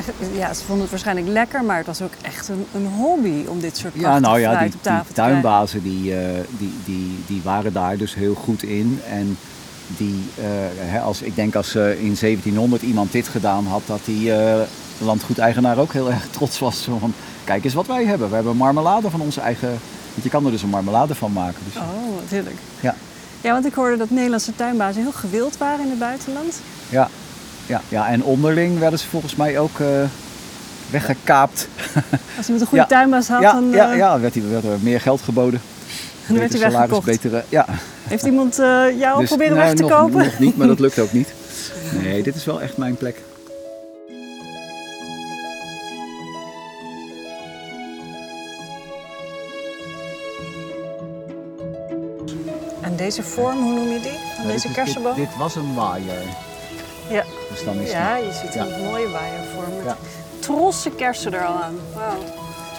ja, 0.40 0.54
ze 0.54 0.64
vonden 0.64 0.80
het 0.80 0.90
waarschijnlijk 0.90 1.28
lekker, 1.28 1.64
maar 1.64 1.76
het 1.76 1.86
was 1.86 2.02
ook 2.02 2.12
echt 2.22 2.48
een, 2.48 2.66
een 2.74 2.86
hobby 2.86 3.44
om 3.48 3.60
dit 3.60 3.76
soort 3.76 3.94
Ja, 3.94 4.18
nou 4.18 4.40
ja, 4.40 4.58
die, 4.58 4.74
op 4.74 4.82
tafel 4.82 5.04
die 5.04 5.14
tuinbazen 5.14 5.82
die, 5.82 6.16
eh, 6.16 6.40
die, 6.58 6.74
die, 6.84 7.18
die 7.26 7.40
waren 7.44 7.72
daar 7.72 7.96
dus 7.96 8.14
heel 8.14 8.34
goed 8.34 8.62
in. 8.62 9.00
En 9.10 9.38
die, 9.86 10.24
eh, 10.36 10.44
hè, 10.76 11.00
als, 11.00 11.22
ik 11.22 11.34
denk 11.34 11.54
als 11.54 11.74
eh, 11.74 11.90
in 11.90 12.16
1700 12.20 12.82
iemand 12.82 13.12
dit 13.12 13.28
gedaan 13.28 13.66
had, 13.66 13.82
dat 13.86 14.00
die 14.04 14.32
landgoedeigenaar 14.98 15.78
ook 15.78 15.92
heel 15.92 16.10
erg 16.12 16.26
trots 16.30 16.58
was. 16.58 16.88
Van, 16.98 17.14
kijk 17.44 17.64
eens 17.64 17.74
wat 17.74 17.86
wij 17.86 18.04
hebben. 18.04 18.28
We 18.28 18.34
hebben 18.34 18.56
marmelade 18.56 19.10
van 19.10 19.20
onze 19.20 19.40
eigen... 19.40 19.68
Want 20.12 20.24
je 20.24 20.30
kan 20.30 20.44
er 20.44 20.50
dus 20.50 20.62
een 20.62 20.68
marmelade 20.68 21.14
van 21.14 21.32
maken. 21.32 21.58
Dus, 21.64 21.76
Oh, 21.76 22.14
wat 22.14 22.28
heerlijk. 22.28 22.56
Ja. 22.80 22.94
Ja, 23.40 23.52
want 23.52 23.66
ik 23.66 23.74
hoorde 23.74 23.96
dat 23.96 24.10
Nederlandse 24.10 24.54
tuinbazen 24.54 25.02
heel 25.02 25.12
gewild 25.12 25.56
waren 25.56 25.84
in 25.84 25.90
het 25.90 25.98
buitenland. 25.98 26.60
ja, 26.88 27.08
ja, 27.66 27.80
ja, 27.88 28.08
en 28.08 28.22
onderling 28.24 28.78
werden 28.78 28.98
ze 28.98 29.08
volgens 29.08 29.36
mij 29.36 29.58
ook 29.58 29.80
eh, 29.80 29.86
weggekaapt. 30.90 31.68
Als 32.36 32.44
iemand 32.46 32.60
een 32.60 32.66
goede 32.66 32.76
Ja. 32.76 32.86
tuinbaas 32.86 33.28
had, 33.28 33.40
ja, 33.40 33.52
dan 33.52 33.70
ja, 33.70 33.90
eh, 33.90 33.96
ja, 33.96 34.20
werd, 34.20 34.34
hij- 34.34 34.48
werd 34.50 34.64
er 34.64 34.78
meer 34.80 35.00
geld 35.00 35.20
geboden. 35.20 35.60
dan 36.28 36.38
werd 36.38 36.52
hij 36.52 36.70
weggekocht. 36.70 37.06
betere, 37.06 37.44
ja. 37.48 37.66
Heeft 38.02 38.24
iemand 38.24 38.58
eh, 38.58 38.98
jou 38.98 39.18
Dus, 39.20 39.28
proberen 39.28 39.56
nee, 39.56 39.64
weg 39.66 39.74
te 39.74 39.82
nog, 39.82 39.90
kopen? 39.90 40.24
Nog 40.24 40.38
niet, 40.38 40.56
maar 40.56 40.66
dat 40.66 40.80
lukt 40.80 40.98
ook 40.98 41.12
niet. 41.12 41.28
Nee, 42.02 42.22
dit 42.22 42.34
is 42.34 42.44
wel 42.44 42.60
echt 42.62 42.76
mijn 42.76 42.96
plek. 42.96 43.16
En 52.80 52.96
deze 52.96 53.22
vorm, 53.22 53.58
hoe 53.62 53.74
noem 53.74 53.88
je 53.88 54.00
die? 54.00 54.10
Van 54.12 54.44
Nou, 54.44 54.52
deze 54.52 54.66
dit 54.66 54.76
kersenboom? 54.76 55.14
Dit, 55.14 55.28
dit 55.28 55.36
was 55.38 55.54
een 55.56 55.74
waaier. 55.74 56.22
Ja. 57.08 57.24
Dus 57.50 57.64
dan 57.64 57.74
is 57.76 57.90
Ja, 57.90 58.16
die- 58.16 58.24
je 58.26 58.32
ziet 58.32 58.54
Ja. 58.54 58.64
een 58.66 58.82
mooie 58.84 59.08
waaiervorm 59.10 59.76
met 59.76 59.84
Ja. 59.84 59.96
trosse 60.38 60.90
kersen 60.90 61.34
er 61.34 61.44
al 61.46 61.62
aan. 61.62 61.74
Wauw. 61.94 62.18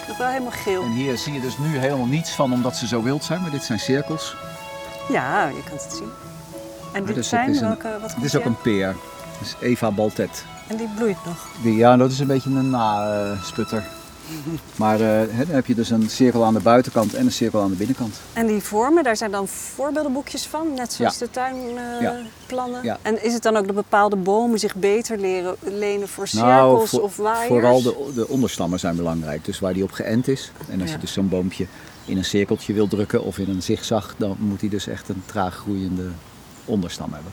Nog 0.08 0.16
wel 0.16 0.26
helemaal 0.28 0.50
geel. 0.50 0.82
En 0.82 0.90
hier 0.90 1.18
zie 1.18 1.32
je 1.32 1.40
dus 1.40 1.58
nu 1.58 1.78
helemaal 1.78 2.06
niets 2.06 2.30
van 2.30 2.52
omdat 2.52 2.76
ze 2.76 2.86
zo 2.86 3.02
wild 3.02 3.24
zijn, 3.24 3.42
maar 3.42 3.50
dit 3.50 3.62
zijn 3.64 3.78
cirkels. 3.78 4.36
Ja, 5.08 5.46
je 5.46 5.62
kan 5.68 5.72
het 5.78 5.94
zien. 5.98 6.10
En 6.92 7.04
dit 7.04 7.14
dus 7.14 7.28
zijn 7.28 7.50
is 7.50 7.60
een- 7.60 7.66
welke, 7.66 7.98
wat 8.00 8.14
Dit 8.16 8.24
is 8.24 8.36
ook 8.36 8.44
een 8.44 8.60
peer. 8.60 8.86
Dat 9.38 9.40
is 9.48 9.54
Eva 9.60 9.90
Baltet. 9.90 10.44
En 10.66 10.76
die 10.76 10.88
bloeit 10.96 11.16
nog. 11.24 11.46
Die, 11.62 11.76
ja, 11.76 11.96
dat 11.96 12.10
is 12.10 12.18
een 12.18 12.26
beetje 12.26 12.50
een 12.50 12.70
nasputter. 12.70 13.84
Maar 14.76 15.00
eh, 15.00 15.36
dan 15.36 15.46
heb 15.54 15.66
je 15.66 15.74
dus 15.74 15.90
een 15.90 16.10
cirkel 16.10 16.44
aan 16.44 16.54
de 16.54 16.60
buitenkant 16.60 17.14
en 17.14 17.26
een 17.26 17.32
cirkel 17.32 17.60
aan 17.60 17.70
de 17.70 17.76
binnenkant. 17.76 18.20
En 18.32 18.46
die 18.46 18.62
vormen, 18.62 19.04
daar 19.04 19.16
zijn 19.16 19.30
dan 19.30 19.48
voorbeeldenboekjes 19.48 20.46
van, 20.46 20.74
net 20.74 20.92
zoals 20.92 21.18
Ja. 21.18 21.24
de 21.26 21.30
tuinplannen. 21.30 22.02
Ja. 22.02 22.16
plannen. 22.46 22.82
Ja. 22.82 22.98
En 23.02 23.24
is 23.24 23.32
het 23.32 23.42
dan 23.42 23.56
ook 23.56 23.66
dat 23.66 23.74
bepaalde 23.74 24.16
bomen 24.16 24.58
zich 24.58 24.74
beter 24.74 25.18
leren, 25.18 25.56
lenen 25.60 26.08
voor 26.08 26.28
cirkels 26.28 26.50
Nou, 26.52 26.88
voor- 26.88 27.02
of 27.02 27.16
waaiers? 27.16 27.46
Vooral 27.48 27.82
de, 27.82 28.10
de 28.14 28.28
onderstammen 28.28 28.78
zijn 28.78 28.96
belangrijk. 28.96 29.44
Dus 29.44 29.58
waar 29.60 29.72
die 29.74 29.82
op 29.82 29.92
geënt 29.92 30.28
is. 30.28 30.52
En 30.70 30.80
als 30.80 30.90
je 30.90 30.98
dus 30.98 31.12
zo'n 31.12 31.28
boompje 31.28 31.66
in 32.04 32.16
een 32.16 32.24
cirkeltje 32.24 32.72
wil 32.72 32.88
drukken 32.88 33.22
of 33.24 33.38
in 33.38 33.48
een 33.48 33.62
zigzag, 33.62 34.14
dan 34.16 34.36
moet 34.38 34.60
hij 34.60 34.68
dus 34.70 34.86
echt 34.86 35.08
een 35.08 35.22
traag 35.26 35.54
groeiende 35.54 36.06
onderstam 36.64 37.12
hebben. 37.12 37.32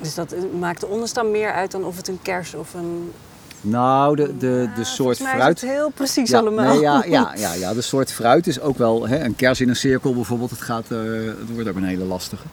Dus 0.00 0.14
dat 0.14 0.32
eh, 0.32 0.40
maakt 0.58 0.80
de 0.80 0.86
onderstam 0.86 1.30
meer 1.30 1.52
uit 1.52 1.70
dan 1.70 1.84
of 1.84 1.96
het 1.96 2.08
een 2.08 2.18
kers 2.22 2.54
of 2.54 2.74
een... 2.74 3.12
Nou, 3.60 4.16
de, 4.16 4.36
de, 4.36 4.66
Ja, 4.70 4.74
de 4.76 4.84
soort 4.84 5.20
mij 5.20 5.32
fruit. 5.34 5.56
is 5.56 5.62
het 5.62 5.70
heel 5.70 5.90
precies 5.90 6.30
Ja, 6.30 6.38
allemaal. 6.38 6.72
nee, 6.72 6.80
ja, 6.80 7.04
ja, 7.06 7.32
ja, 7.36 7.52
ja, 7.52 7.74
de 7.74 7.80
soort 7.80 8.12
fruit 8.12 8.46
is 8.46 8.60
ook 8.60 8.78
wel, 8.78 9.08
hè, 9.08 9.24
een 9.24 9.36
kers 9.36 9.60
in 9.60 9.68
een 9.68 9.76
cirkel 9.76 10.14
bijvoorbeeld, 10.14 10.50
het, 10.50 10.60
gaat, 10.60 10.90
eh, 10.90 10.98
het 11.38 11.52
wordt 11.54 11.68
ook 11.68 11.76
een 11.76 11.84
hele 11.84 12.04
lastige. 12.04 12.44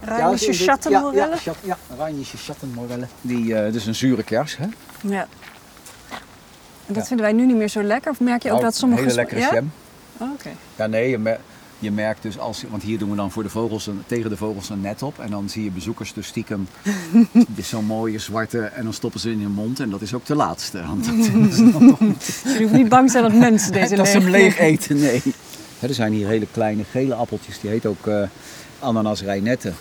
Rheinische 0.00 0.46
Ja, 0.46 0.52
Schattenmorelle. 0.58 1.36
Ja, 1.44 1.52
ja, 1.62 1.76
Rheinische 1.96 2.36
Schattenmorelle. 2.38 3.06
Die, 3.20 3.70
dus 3.70 3.86
een 3.86 3.94
zure 3.94 4.22
kers. 4.22 4.56
Hè? 4.56 4.66
Ja. 5.00 5.26
En 6.86 6.94
dat 6.94 7.06
vinden 7.06 7.26
wij 7.26 7.34
nu 7.34 7.46
niet 7.46 7.56
meer 7.56 7.68
zo 7.68 7.82
lekker? 7.82 8.10
Of 8.10 8.20
merk 8.20 8.42
je 8.42 8.48
ook 8.48 8.54
Nou, 8.54 8.64
dat 8.66 8.76
sommige... 8.76 9.02
Hele 9.02 9.14
lekkere 9.14 9.40
ja? 9.40 9.52
jam. 9.54 9.72
Oh, 10.18 10.32
Oké. 10.32 10.50
Ja, 10.76 10.86
nee, 10.86 11.10
je, 11.10 11.18
mer- 11.18 11.40
je 11.84 11.90
merkt 11.90 12.22
dus 12.22 12.38
als, 12.38 12.64
want 12.70 12.82
hier 12.82 12.98
doen 12.98 13.10
we 13.10 13.16
dan 13.16 13.30
voor 13.30 13.42
de 13.42 13.48
vogels 13.48 13.86
een, 13.86 14.02
tegen 14.06 14.30
de 14.30 14.36
vogels 14.36 14.68
een 14.70 14.80
net 14.80 15.02
op. 15.02 15.18
En 15.18 15.30
dan 15.30 15.48
zie 15.48 15.64
je 15.64 15.70
bezoekers 15.70 16.12
dus 16.12 16.26
stiekem 16.26 16.68
zo'n 17.62 17.84
mooie 17.84 18.18
zwarte 18.18 18.60
en 18.60 18.84
dan 18.84 18.92
stoppen 18.92 19.20
ze 19.20 19.30
in 19.30 19.40
hun 19.40 19.50
mond. 19.52 19.80
En 19.80 19.90
dat 19.90 20.00
is 20.02 20.14
ook 20.14 20.26
de 20.26 20.34
laatste. 20.34 20.86
Want 20.86 21.04
dat, 21.04 21.14
Je 22.58 22.58
hoeft 22.62 22.72
niet 22.72 22.88
bang 22.88 23.10
zijn 23.10 23.22
dat 23.22 23.32
mensen 23.32 23.72
deze 23.80 23.96
dat 23.96 24.08
ze 24.08 24.18
hem 24.18 24.28
leeg- 24.30 24.42
leeg 24.42 24.58
eten, 24.58 24.96
nee. 25.00 25.22
Er 25.80 25.94
zijn 25.94 26.12
hier 26.12 26.26
hele 26.26 26.46
kleine 26.52 26.84
gele 26.84 27.14
appeltjes, 27.14 27.60
die 27.60 27.70
heet 27.70 27.86
ook 27.86 28.06
ananas 28.80 29.22
reinette. 29.22 29.72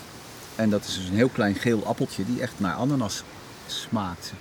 En 0.55 0.69
dat 0.69 0.83
is 0.85 0.93
dus 0.95 1.07
een 1.09 1.15
heel 1.15 1.29
klein 1.29 1.55
geel 1.55 1.85
appeltje 1.85 2.23
die 2.25 2.41
echt 2.41 2.53
naar 2.57 2.73
ananas 2.73 3.23
smaakt. 3.67 4.33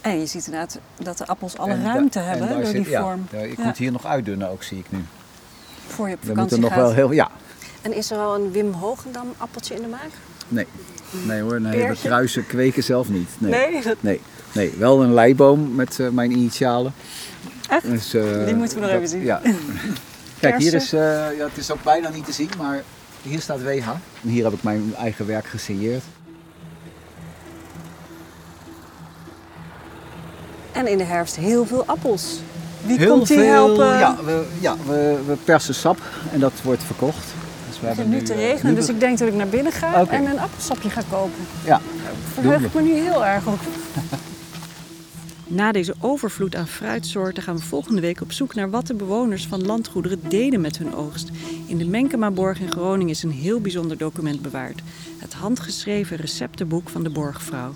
En 0.00 0.18
je 0.18 0.26
ziet 0.26 0.44
inderdaad 0.46 0.78
dat 1.02 1.18
de 1.18 1.26
appels 1.26 1.56
alle 1.58 1.70
En 1.72 1.82
ruimte 1.82 2.18
en 2.18 2.24
hebben 2.28 2.48
door 2.48 2.64
zit- 2.66 2.74
die 2.74 2.88
ja, 2.90 3.02
vorm. 3.02 3.26
ja, 3.32 3.38
ik 3.38 3.56
Ja. 3.56 3.64
moet 3.64 3.76
hier 3.78 3.92
nog 3.92 4.06
uitdunnen 4.06 4.50
ook, 4.50 4.62
zie 4.62 4.78
ik 4.78 4.86
nu. 4.88 4.98
Voor 5.90 6.08
je 6.08 6.14
op 6.14 6.20
We 6.20 6.26
vakantie 6.26 6.58
moeten 6.58 6.60
nog 6.60 6.70
gaat. 6.70 6.78
wel 6.80 6.92
heel, 7.08 7.12
ja, 7.12 7.30
En 7.82 7.94
is 7.94 8.10
er 8.10 8.18
al 8.18 8.34
een 8.34 8.52
Wim 8.52 8.72
Hoogendam 8.72 9.32
appeltje 9.36 9.74
in 9.74 9.82
de 9.82 9.88
maak? 9.88 10.10
nee. 10.48 10.66
Nee 11.26 11.40
hoor, 11.40 11.60
nee, 11.60 11.78
we 11.80 11.84
Peertje? 11.86 12.08
kruisen 12.08 12.46
kweken 12.46 12.82
zelf 12.82 13.08
niet. 13.08 13.28
Nee. 13.38 13.50
Nee? 13.50 13.82
Nee, 14.00 14.20
nee. 14.52 14.72
wel 14.78 15.02
een 15.02 15.14
leiboom 15.14 15.74
met 15.74 16.00
eh, 16.00 16.08
mijn 16.08 16.30
initialen. 16.30 16.92
Echt? 17.68 17.82
Dus, 17.90 18.14
eh, 18.14 18.44
Die 18.44 18.54
moeten 18.54 18.74
we 18.76 18.80
nog 18.82 18.90
dat- 18.90 18.98
even 18.98 19.08
zien. 19.08 19.22
Ja. 19.22 19.40
Kijk, 20.40 20.58
hier 20.58 20.74
is, 20.74 20.92
eh, 20.92 21.00
ja, 21.36 21.44
het 21.44 21.56
is 21.56 21.70
ook 21.70 21.82
bijna 21.82 22.08
niet 22.08 22.24
te 22.24 22.32
zien, 22.32 22.48
maar 22.58 22.82
hier 23.22 23.40
staat 23.40 23.62
WH. 23.62 23.88
En 24.22 24.28
hier 24.28 24.44
heb 24.44 24.52
ik 24.52 24.62
mijn 24.62 24.94
eigen 24.96 25.26
werk 25.26 25.46
gesigneerd. 25.46 26.02
En 30.72 30.86
in 30.86 30.98
de 30.98 31.04
herfst 31.04 31.36
heel 31.36 31.66
veel 31.66 31.84
appels. 31.86 32.40
Wie 32.86 32.98
Heel 32.98 33.10
komt 33.10 33.26
die 33.26 33.38
veel, 33.38 33.52
helpen? 33.52 33.98
Ja, 33.98 34.16
we, 34.24 34.46
ja 34.60 34.76
we, 34.86 35.18
we 35.26 35.36
persen 35.44 35.74
sap 35.74 35.98
en 36.32 36.40
dat 36.40 36.52
wordt 36.62 36.82
verkocht. 36.82 37.24
Dus 37.68 37.80
we 37.80 37.86
Het 37.86 37.96
begint 37.96 38.14
nu 38.14 38.22
te 38.22 38.32
eh, 38.32 38.38
regenen, 38.38 38.72
nu 38.72 38.78
dus 38.78 38.88
ik 38.88 39.00
denk 39.00 39.18
dat 39.18 39.28
ik 39.28 39.34
naar 39.34 39.48
binnen 39.48 39.72
ga 39.72 40.06
en 40.06 40.26
een 40.26 40.38
appelsapje 40.38 40.90
ga 40.90 41.02
kopen. 41.10 41.46
Ja, 41.64 41.80
Verheug 42.34 42.62
ik 42.62 42.74
me 42.74 42.82
nu 42.82 42.92
heel 42.92 43.26
erg 43.26 43.46
op. 43.46 43.58
Na 45.52 45.72
deze 45.72 45.94
overvloed 46.00 46.54
aan 46.54 46.66
fruitsoorten 46.66 47.42
gaan 47.42 47.56
we 47.56 47.62
volgende 47.62 48.00
week 48.00 48.20
op 48.20 48.32
zoek 48.32 48.54
naar 48.54 48.70
wat 48.70 48.86
de 48.86 48.94
bewoners 48.94 49.46
van 49.46 49.66
landgoederen 49.66 50.20
deden 50.28 50.60
met 50.60 50.78
hun 50.78 50.94
oogst. 50.94 51.30
In 51.66 51.78
de 51.78 51.86
Menkemaborg 51.86 52.60
in 52.60 52.70
Groningen 52.70 53.12
is 53.12 53.22
een 53.22 53.30
heel 53.30 53.60
bijzonder 53.60 53.98
document 53.98 54.42
bewaard. 54.42 54.80
Het 55.18 55.32
handgeschreven 55.32 56.16
receptenboek 56.16 56.88
van 56.88 57.02
de 57.02 57.10
borgvrouw. 57.10 57.72